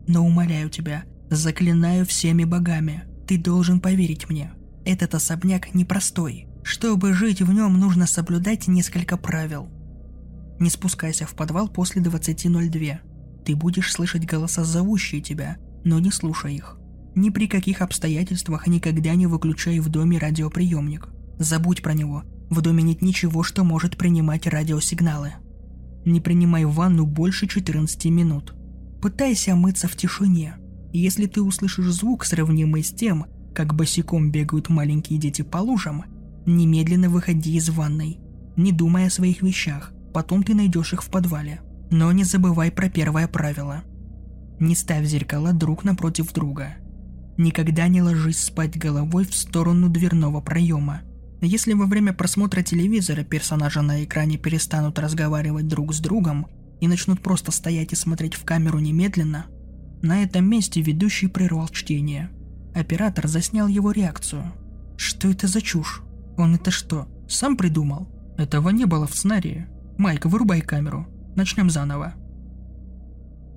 но 0.06 0.24
умоляю 0.24 0.70
тебя, 0.70 1.04
заклинаю 1.30 2.06
всеми 2.06 2.44
богами, 2.44 3.04
ты 3.26 3.38
должен 3.38 3.80
поверить 3.80 4.28
мне. 4.28 4.52
Этот 4.84 5.14
особняк 5.14 5.74
непростой. 5.74 6.46
Чтобы 6.62 7.12
жить 7.12 7.42
в 7.42 7.52
нем, 7.52 7.78
нужно 7.78 8.06
соблюдать 8.06 8.68
несколько 8.68 9.16
правил. 9.16 9.68
Не 10.60 10.70
спускайся 10.70 11.26
в 11.26 11.34
подвал 11.34 11.68
после 11.68 12.02
20.02. 12.02 12.98
Ты 13.44 13.56
будешь 13.56 13.92
слышать 13.92 14.24
голоса, 14.26 14.64
зовущие 14.64 15.20
тебя, 15.20 15.56
но 15.84 15.98
не 15.98 16.12
слушай 16.12 16.54
их. 16.54 16.78
Ни 17.14 17.30
при 17.30 17.46
каких 17.46 17.82
обстоятельствах 17.82 18.66
никогда 18.66 19.14
не 19.14 19.26
выключай 19.26 19.80
в 19.80 19.88
доме 19.88 20.18
радиоприемник. 20.18 21.08
Забудь 21.38 21.82
про 21.82 21.94
него. 21.94 22.22
В 22.48 22.60
доме 22.60 22.82
нет 22.82 23.02
ничего, 23.02 23.42
что 23.42 23.64
может 23.64 23.96
принимать 23.96 24.46
радиосигналы. 24.46 25.34
Не 26.04 26.20
принимай 26.20 26.64
ванну 26.64 27.06
больше 27.06 27.48
14 27.48 28.06
минут. 28.06 28.54
Пытайся 29.00 29.56
мыться 29.56 29.88
в 29.88 29.96
тишине. 29.96 30.56
Если 30.92 31.26
ты 31.26 31.42
услышишь 31.42 31.86
звук, 31.86 32.24
сравнимый 32.24 32.84
с 32.84 32.92
тем, 32.92 33.26
как 33.54 33.74
босиком 33.74 34.30
бегают 34.30 34.68
маленькие 34.68 35.18
дети 35.18 35.42
по 35.42 35.58
лужам, 35.58 36.04
немедленно 36.46 37.08
выходи 37.08 37.56
из 37.56 37.68
ванной. 37.68 38.18
Не 38.56 38.72
думай 38.72 39.06
о 39.06 39.10
своих 39.10 39.42
вещах, 39.42 39.92
потом 40.12 40.42
ты 40.42 40.54
найдешь 40.54 40.92
их 40.92 41.02
в 41.02 41.10
подвале. 41.10 41.60
Но 41.90 42.10
не 42.12 42.24
забывай 42.24 42.70
про 42.70 42.88
первое 42.88 43.28
правило. 43.28 43.82
Не 44.60 44.74
ставь 44.74 45.06
зеркала 45.06 45.52
друг 45.52 45.84
напротив 45.84 46.32
друга. 46.32 46.76
Никогда 47.36 47.88
не 47.88 48.02
ложись 48.02 48.44
спать 48.44 48.78
головой 48.78 49.24
в 49.24 49.34
сторону 49.34 49.88
дверного 49.88 50.40
проема. 50.40 51.02
Если 51.40 51.72
во 51.72 51.86
время 51.86 52.12
просмотра 52.12 52.62
телевизора 52.62 53.24
персонажи 53.24 53.82
на 53.82 54.04
экране 54.04 54.38
перестанут 54.38 54.98
разговаривать 54.98 55.66
друг 55.66 55.92
с 55.92 55.98
другом 55.98 56.46
и 56.80 56.86
начнут 56.86 57.20
просто 57.20 57.50
стоять 57.50 57.92
и 57.92 57.96
смотреть 57.96 58.34
в 58.34 58.44
камеру 58.44 58.78
немедленно, 58.78 59.46
на 60.02 60.22
этом 60.22 60.48
месте 60.48 60.80
ведущий 60.80 61.26
прервал 61.26 61.68
чтение. 61.68 62.30
Оператор 62.74 63.26
заснял 63.28 63.66
его 63.66 63.90
реакцию. 63.90 64.52
Что 64.96 65.28
это 65.28 65.46
за 65.46 65.60
чушь? 65.60 66.02
Он 66.36 66.54
это 66.54 66.70
что, 66.70 67.08
сам 67.28 67.56
придумал? 67.56 68.08
Этого 68.38 68.70
не 68.70 68.84
было 68.84 69.06
в 69.06 69.14
сценарии. 69.14 69.66
Майк, 69.98 70.26
вырубай 70.26 70.60
камеру. 70.60 71.06
Начнем 71.36 71.70
заново. 71.70 72.14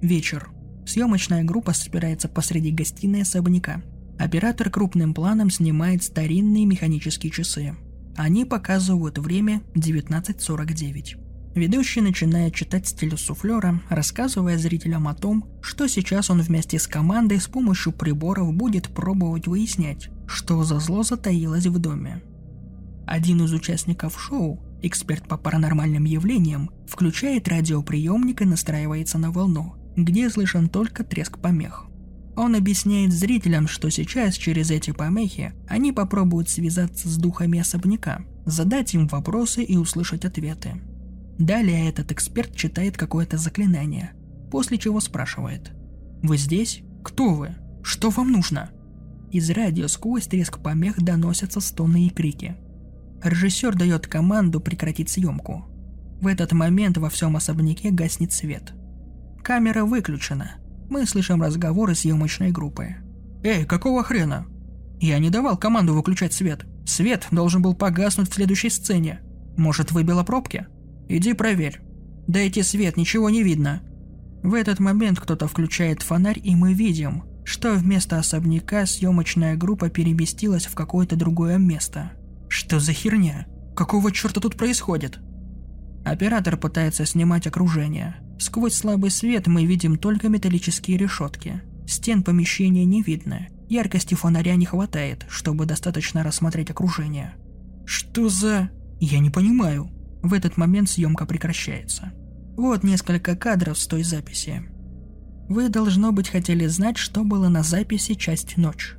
Вечер. 0.01 0.49
Съемочная 0.85 1.43
группа 1.43 1.73
собирается 1.73 2.27
посреди 2.27 2.71
гостиной 2.71 3.23
особняка. 3.23 3.81
Оператор 4.19 4.69
крупным 4.69 5.13
планом 5.13 5.49
снимает 5.49 6.03
старинные 6.03 6.65
механические 6.65 7.31
часы. 7.31 7.75
Они 8.15 8.45
показывают 8.45 9.17
время 9.17 9.61
19.49. 9.73 11.53
Ведущий 11.55 12.01
начинает 12.01 12.53
читать 12.53 12.85
стиль 12.87 13.17
суфлера, 13.17 13.81
рассказывая 13.89 14.57
зрителям 14.57 15.07
о 15.07 15.15
том, 15.15 15.49
что 15.61 15.87
сейчас 15.87 16.29
он 16.29 16.41
вместе 16.41 16.77
с 16.77 16.85
командой 16.85 17.39
с 17.39 17.47
помощью 17.47 17.93
приборов 17.93 18.53
будет 18.53 18.89
пробовать 18.89 19.47
выяснять, 19.47 20.09
что 20.27 20.63
за 20.63 20.79
зло 20.79 21.03
затаилось 21.03 21.65
в 21.65 21.79
доме. 21.79 22.21
Один 23.05 23.43
из 23.43 23.53
участников 23.53 24.19
шоу, 24.19 24.59
эксперт 24.81 25.27
по 25.27 25.37
паранормальным 25.37 26.05
явлениям, 26.05 26.71
включает 26.87 27.47
радиоприемник 27.47 28.41
и 28.41 28.45
настраивается 28.45 29.17
на 29.17 29.31
волну, 29.31 29.75
где 29.95 30.29
слышен 30.29 30.69
только 30.69 31.03
треск 31.03 31.37
помех. 31.39 31.87
Он 32.35 32.55
объясняет 32.55 33.13
зрителям, 33.13 33.67
что 33.67 33.89
сейчас 33.89 34.35
через 34.35 34.69
эти 34.69 34.91
помехи 34.91 35.53
они 35.69 35.93
попробуют 35.93 36.49
связаться 36.49 37.07
с 37.07 37.17
духами 37.17 37.59
особняка, 37.59 38.21
задать 38.45 38.93
им 38.93 39.07
вопросы 39.07 39.63
и 39.63 39.77
услышать 39.77 40.25
ответы. 40.25 40.81
Далее 41.39 41.87
этот 41.87 42.11
эксперт 42.11 42.55
читает 42.55 42.97
какое-то 42.97 43.37
заклинание, 43.37 44.11
после 44.51 44.77
чего 44.77 44.99
спрашивает 44.99 45.71
«Вы 46.23 46.37
здесь? 46.37 46.81
Кто 47.03 47.33
вы? 47.33 47.55
Что 47.83 48.09
вам 48.09 48.31
нужно?» 48.31 48.71
Из 49.31 49.49
радио 49.49 49.87
сквозь 49.87 50.27
треск 50.27 50.59
помех 50.59 51.01
доносятся 51.01 51.59
стоны 51.59 52.07
и 52.07 52.09
крики. 52.09 52.55
Режиссер 53.25 53.75
дает 53.75 54.07
команду 54.07 54.61
прекратить 54.61 55.09
съемку. 55.09 55.65
В 56.21 56.27
этот 56.27 56.53
момент 56.53 56.97
во 56.97 57.09
всем 57.09 57.35
особняке 57.35 57.91
гаснет 57.91 58.31
свет– 58.31 58.73
Камера 59.45 59.85
выключена. 59.85 60.55
Мы 60.89 61.05
слышим 61.05 61.39
разговоры 61.39 61.93
съемочной 61.93 62.49
группы. 62.49 62.95
«Эй, 63.43 63.63
какого 63.63 64.03
хрена?» 64.03 64.47
«Я 64.99 65.19
не 65.19 65.29
давал 65.29 65.55
команду 65.55 65.93
выключать 65.93 66.33
свет. 66.33 66.65
Свет 66.87 67.27
должен 67.29 67.61
был 67.61 67.75
погаснуть 67.75 68.31
в 68.31 68.33
следующей 68.33 68.71
сцене. 68.71 69.19
Может, 69.55 69.91
выбило 69.91 70.23
пробки? 70.23 70.65
Иди 71.09 71.33
проверь. 71.33 71.79
Дайте 72.27 72.63
свет, 72.63 72.97
ничего 72.97 73.29
не 73.29 73.43
видно». 73.43 73.83
В 74.41 74.55
этот 74.55 74.79
момент 74.79 75.19
кто-то 75.19 75.47
включает 75.47 76.01
фонарь, 76.01 76.41
и 76.43 76.55
мы 76.55 76.73
видим, 76.73 77.25
что 77.43 77.75
вместо 77.75 78.17
особняка 78.17 78.87
съемочная 78.87 79.55
группа 79.55 79.91
переместилась 79.91 80.65
в 80.65 80.73
какое-то 80.73 81.15
другое 81.15 81.59
место. 81.59 82.13
Что 82.47 82.79
за 82.79 82.93
херня? 82.93 83.47
Какого 83.75 84.11
черта 84.11 84.39
тут 84.39 84.55
происходит? 84.55 85.19
Оператор 86.05 86.57
пытается 86.57 87.05
снимать 87.05 87.47
окружение. 87.47 88.17
Сквозь 88.39 88.73
слабый 88.73 89.11
свет 89.11 89.47
мы 89.47 89.65
видим 89.65 89.97
только 89.97 90.29
металлические 90.29 90.97
решетки. 90.97 91.61
Стен 91.87 92.23
помещения 92.23 92.85
не 92.85 93.01
видно. 93.01 93.47
Яркости 93.69 94.13
фонаря 94.13 94.55
не 94.55 94.65
хватает, 94.65 95.25
чтобы 95.29 95.65
достаточно 95.65 96.23
рассмотреть 96.23 96.69
окружение. 96.69 97.33
Что 97.85 98.29
за... 98.29 98.69
Я 98.99 99.19
не 99.19 99.29
понимаю. 99.29 99.89
В 100.21 100.33
этот 100.33 100.57
момент 100.57 100.89
съемка 100.89 101.25
прекращается. 101.25 102.13
Вот 102.55 102.83
несколько 102.83 103.35
кадров 103.35 103.77
с 103.77 103.87
той 103.87 104.03
записи. 104.03 104.63
Вы, 105.49 105.69
должно 105.69 106.11
быть, 106.11 106.29
хотели 106.29 106.65
знать, 106.67 106.97
что 106.97 107.23
было 107.23 107.49
на 107.49 107.63
записи 107.63 108.13
«Часть 108.15 108.57
ночь». 108.57 108.95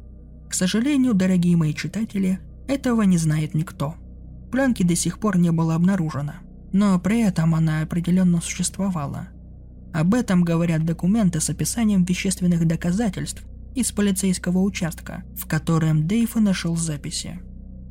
К 0.48 0.54
сожалению, 0.54 1.14
дорогие 1.14 1.56
мои 1.56 1.74
читатели, 1.74 2.38
этого 2.68 3.02
не 3.02 3.18
знает 3.18 3.54
никто. 3.54 3.94
Пленки 4.50 4.82
до 4.82 4.94
сих 4.94 5.18
пор 5.18 5.38
не 5.38 5.50
было 5.50 5.74
обнаружено 5.74 6.34
но 6.76 6.98
при 6.98 7.22
этом 7.22 7.54
она 7.54 7.80
определенно 7.80 8.40
существовала. 8.42 9.28
Об 9.94 10.14
этом 10.14 10.44
говорят 10.44 10.84
документы 10.84 11.40
с 11.40 11.48
описанием 11.48 12.04
вещественных 12.04 12.66
доказательств 12.66 13.44
из 13.74 13.92
полицейского 13.92 14.58
участка, 14.58 15.24
в 15.34 15.46
котором 15.46 16.06
Дейв 16.06 16.36
и 16.36 16.40
нашел 16.40 16.76
записи. 16.76 17.40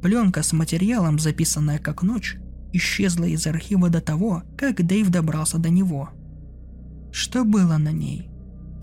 Пленка 0.04 0.44
с 0.44 0.54
материалом, 0.54 1.18
записанная 1.18 1.80
как 1.80 2.04
ночь, 2.04 2.38
исчезла 2.74 3.26
из 3.26 3.48
архива 3.48 3.90
до 3.90 4.02
того, 4.02 4.44
как 4.56 4.86
Дейв 4.86 5.10
добрался 5.10 5.58
до 5.58 5.70
него. 5.70 6.10
Что 7.12 7.44
было 7.44 7.78
на 7.78 7.92
ней? 7.92 8.30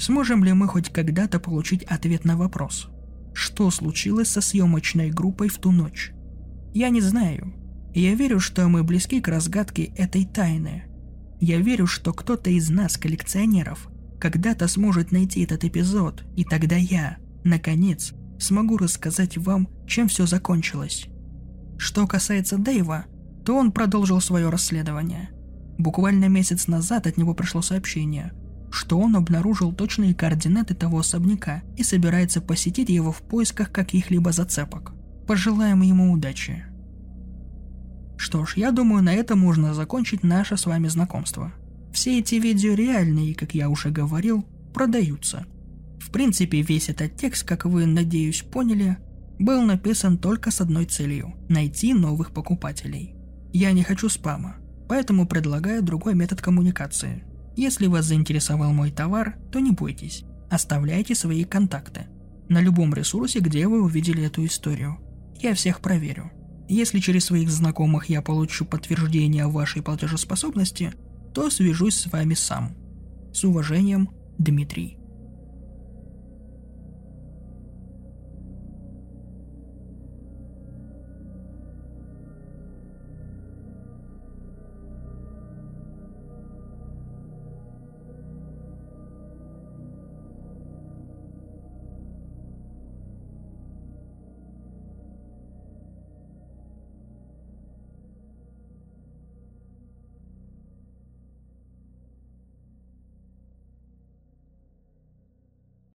Сможем 0.00 0.42
ли 0.42 0.52
мы 0.52 0.66
хоть 0.66 0.88
когда-то 0.88 1.38
получить 1.38 1.84
ответ 1.84 2.24
на 2.24 2.36
вопрос? 2.36 2.88
Что 3.32 3.70
случилось 3.70 4.28
со 4.28 4.40
съемочной 4.40 5.10
группой 5.10 5.48
в 5.48 5.58
ту 5.58 5.70
ночь? 5.72 6.12
Я 6.74 6.88
не 6.90 7.00
знаю, 7.00 7.54
я 7.94 8.14
верю, 8.14 8.40
что 8.40 8.68
мы 8.68 8.82
близки 8.82 9.20
к 9.20 9.28
разгадке 9.28 9.84
этой 9.96 10.24
тайны. 10.24 10.84
Я 11.40 11.58
верю, 11.58 11.86
что 11.86 12.12
кто-то 12.12 12.50
из 12.50 12.70
нас, 12.70 12.96
коллекционеров, 12.96 13.88
когда-то 14.20 14.68
сможет 14.68 15.12
найти 15.12 15.42
этот 15.42 15.64
эпизод, 15.64 16.24
и 16.36 16.44
тогда 16.44 16.76
я, 16.76 17.18
наконец, 17.44 18.14
смогу 18.38 18.78
рассказать 18.78 19.36
вам, 19.36 19.68
чем 19.86 20.08
все 20.08 20.26
закончилось. 20.26 21.06
Что 21.76 22.06
касается 22.06 22.56
Дэйва, 22.56 23.06
то 23.44 23.56
он 23.56 23.72
продолжил 23.72 24.20
свое 24.20 24.48
расследование. 24.48 25.30
Буквально 25.78 26.28
месяц 26.28 26.68
назад 26.68 27.06
от 27.06 27.16
него 27.16 27.34
пришло 27.34 27.60
сообщение, 27.60 28.32
что 28.72 28.98
он 28.98 29.16
обнаружил 29.16 29.72
точные 29.72 30.14
координаты 30.14 30.74
того 30.74 31.00
особняка 31.00 31.62
и 31.76 31.82
собирается 31.82 32.40
посетить 32.40 32.88
его 32.88 33.12
в 33.12 33.22
поисках 33.22 33.70
каких-либо 33.70 34.32
зацепок. 34.32 34.92
Пожелаем 35.26 35.82
ему 35.82 36.10
удачи. 36.10 36.64
Что 38.16 38.46
ж, 38.46 38.54
я 38.56 38.70
думаю, 38.70 39.02
на 39.02 39.12
этом 39.12 39.40
можно 39.40 39.74
закончить 39.74 40.22
наше 40.22 40.56
с 40.56 40.64
вами 40.64 40.88
знакомство. 40.88 41.52
Все 41.92 42.18
эти 42.18 42.36
видео 42.36 42.74
реальные, 42.74 43.34
как 43.34 43.54
я 43.54 43.68
уже 43.68 43.90
говорил, 43.90 44.46
продаются. 44.72 45.44
В 46.00 46.10
принципе, 46.10 46.62
весь 46.62 46.88
этот 46.88 47.16
текст, 47.16 47.44
как 47.44 47.66
вы, 47.66 47.84
надеюсь, 47.84 48.42
поняли, 48.42 48.96
был 49.38 49.62
написан 49.62 50.18
только 50.18 50.50
с 50.50 50.60
одной 50.60 50.86
целью– 50.86 51.34
найти 51.48 51.92
новых 51.94 52.32
покупателей. 52.32 53.14
Я 53.52 53.72
не 53.72 53.82
хочу 53.82 54.08
спама, 54.08 54.56
поэтому 54.88 55.26
предлагаю 55.26 55.82
другой 55.82 56.14
метод 56.14 56.40
коммуникации. 56.40 57.24
Если 57.56 57.86
вас 57.86 58.06
заинтересовал 58.06 58.72
мой 58.72 58.90
товар, 58.90 59.36
то 59.50 59.60
не 59.60 59.70
бойтесь, 59.70 60.24
оставляйте 60.50 61.14
свои 61.14 61.44
контакты 61.44 62.06
на 62.48 62.60
любом 62.60 62.94
ресурсе, 62.94 63.40
где 63.40 63.66
вы 63.66 63.82
увидели 63.82 64.24
эту 64.24 64.44
историю. 64.44 64.98
Я 65.40 65.54
всех 65.54 65.80
проверю. 65.80 66.30
Если 66.68 67.00
через 67.00 67.26
своих 67.26 67.50
знакомых 67.50 68.06
я 68.06 68.22
получу 68.22 68.64
подтверждение 68.64 69.46
вашей 69.46 69.82
платежеспособности, 69.82 70.94
то 71.34 71.50
свяжусь 71.50 71.96
с 71.96 72.06
вами 72.06 72.34
сам. 72.34 72.76
С 73.32 73.44
уважением, 73.44 74.10
Дмитрий. 74.38 75.01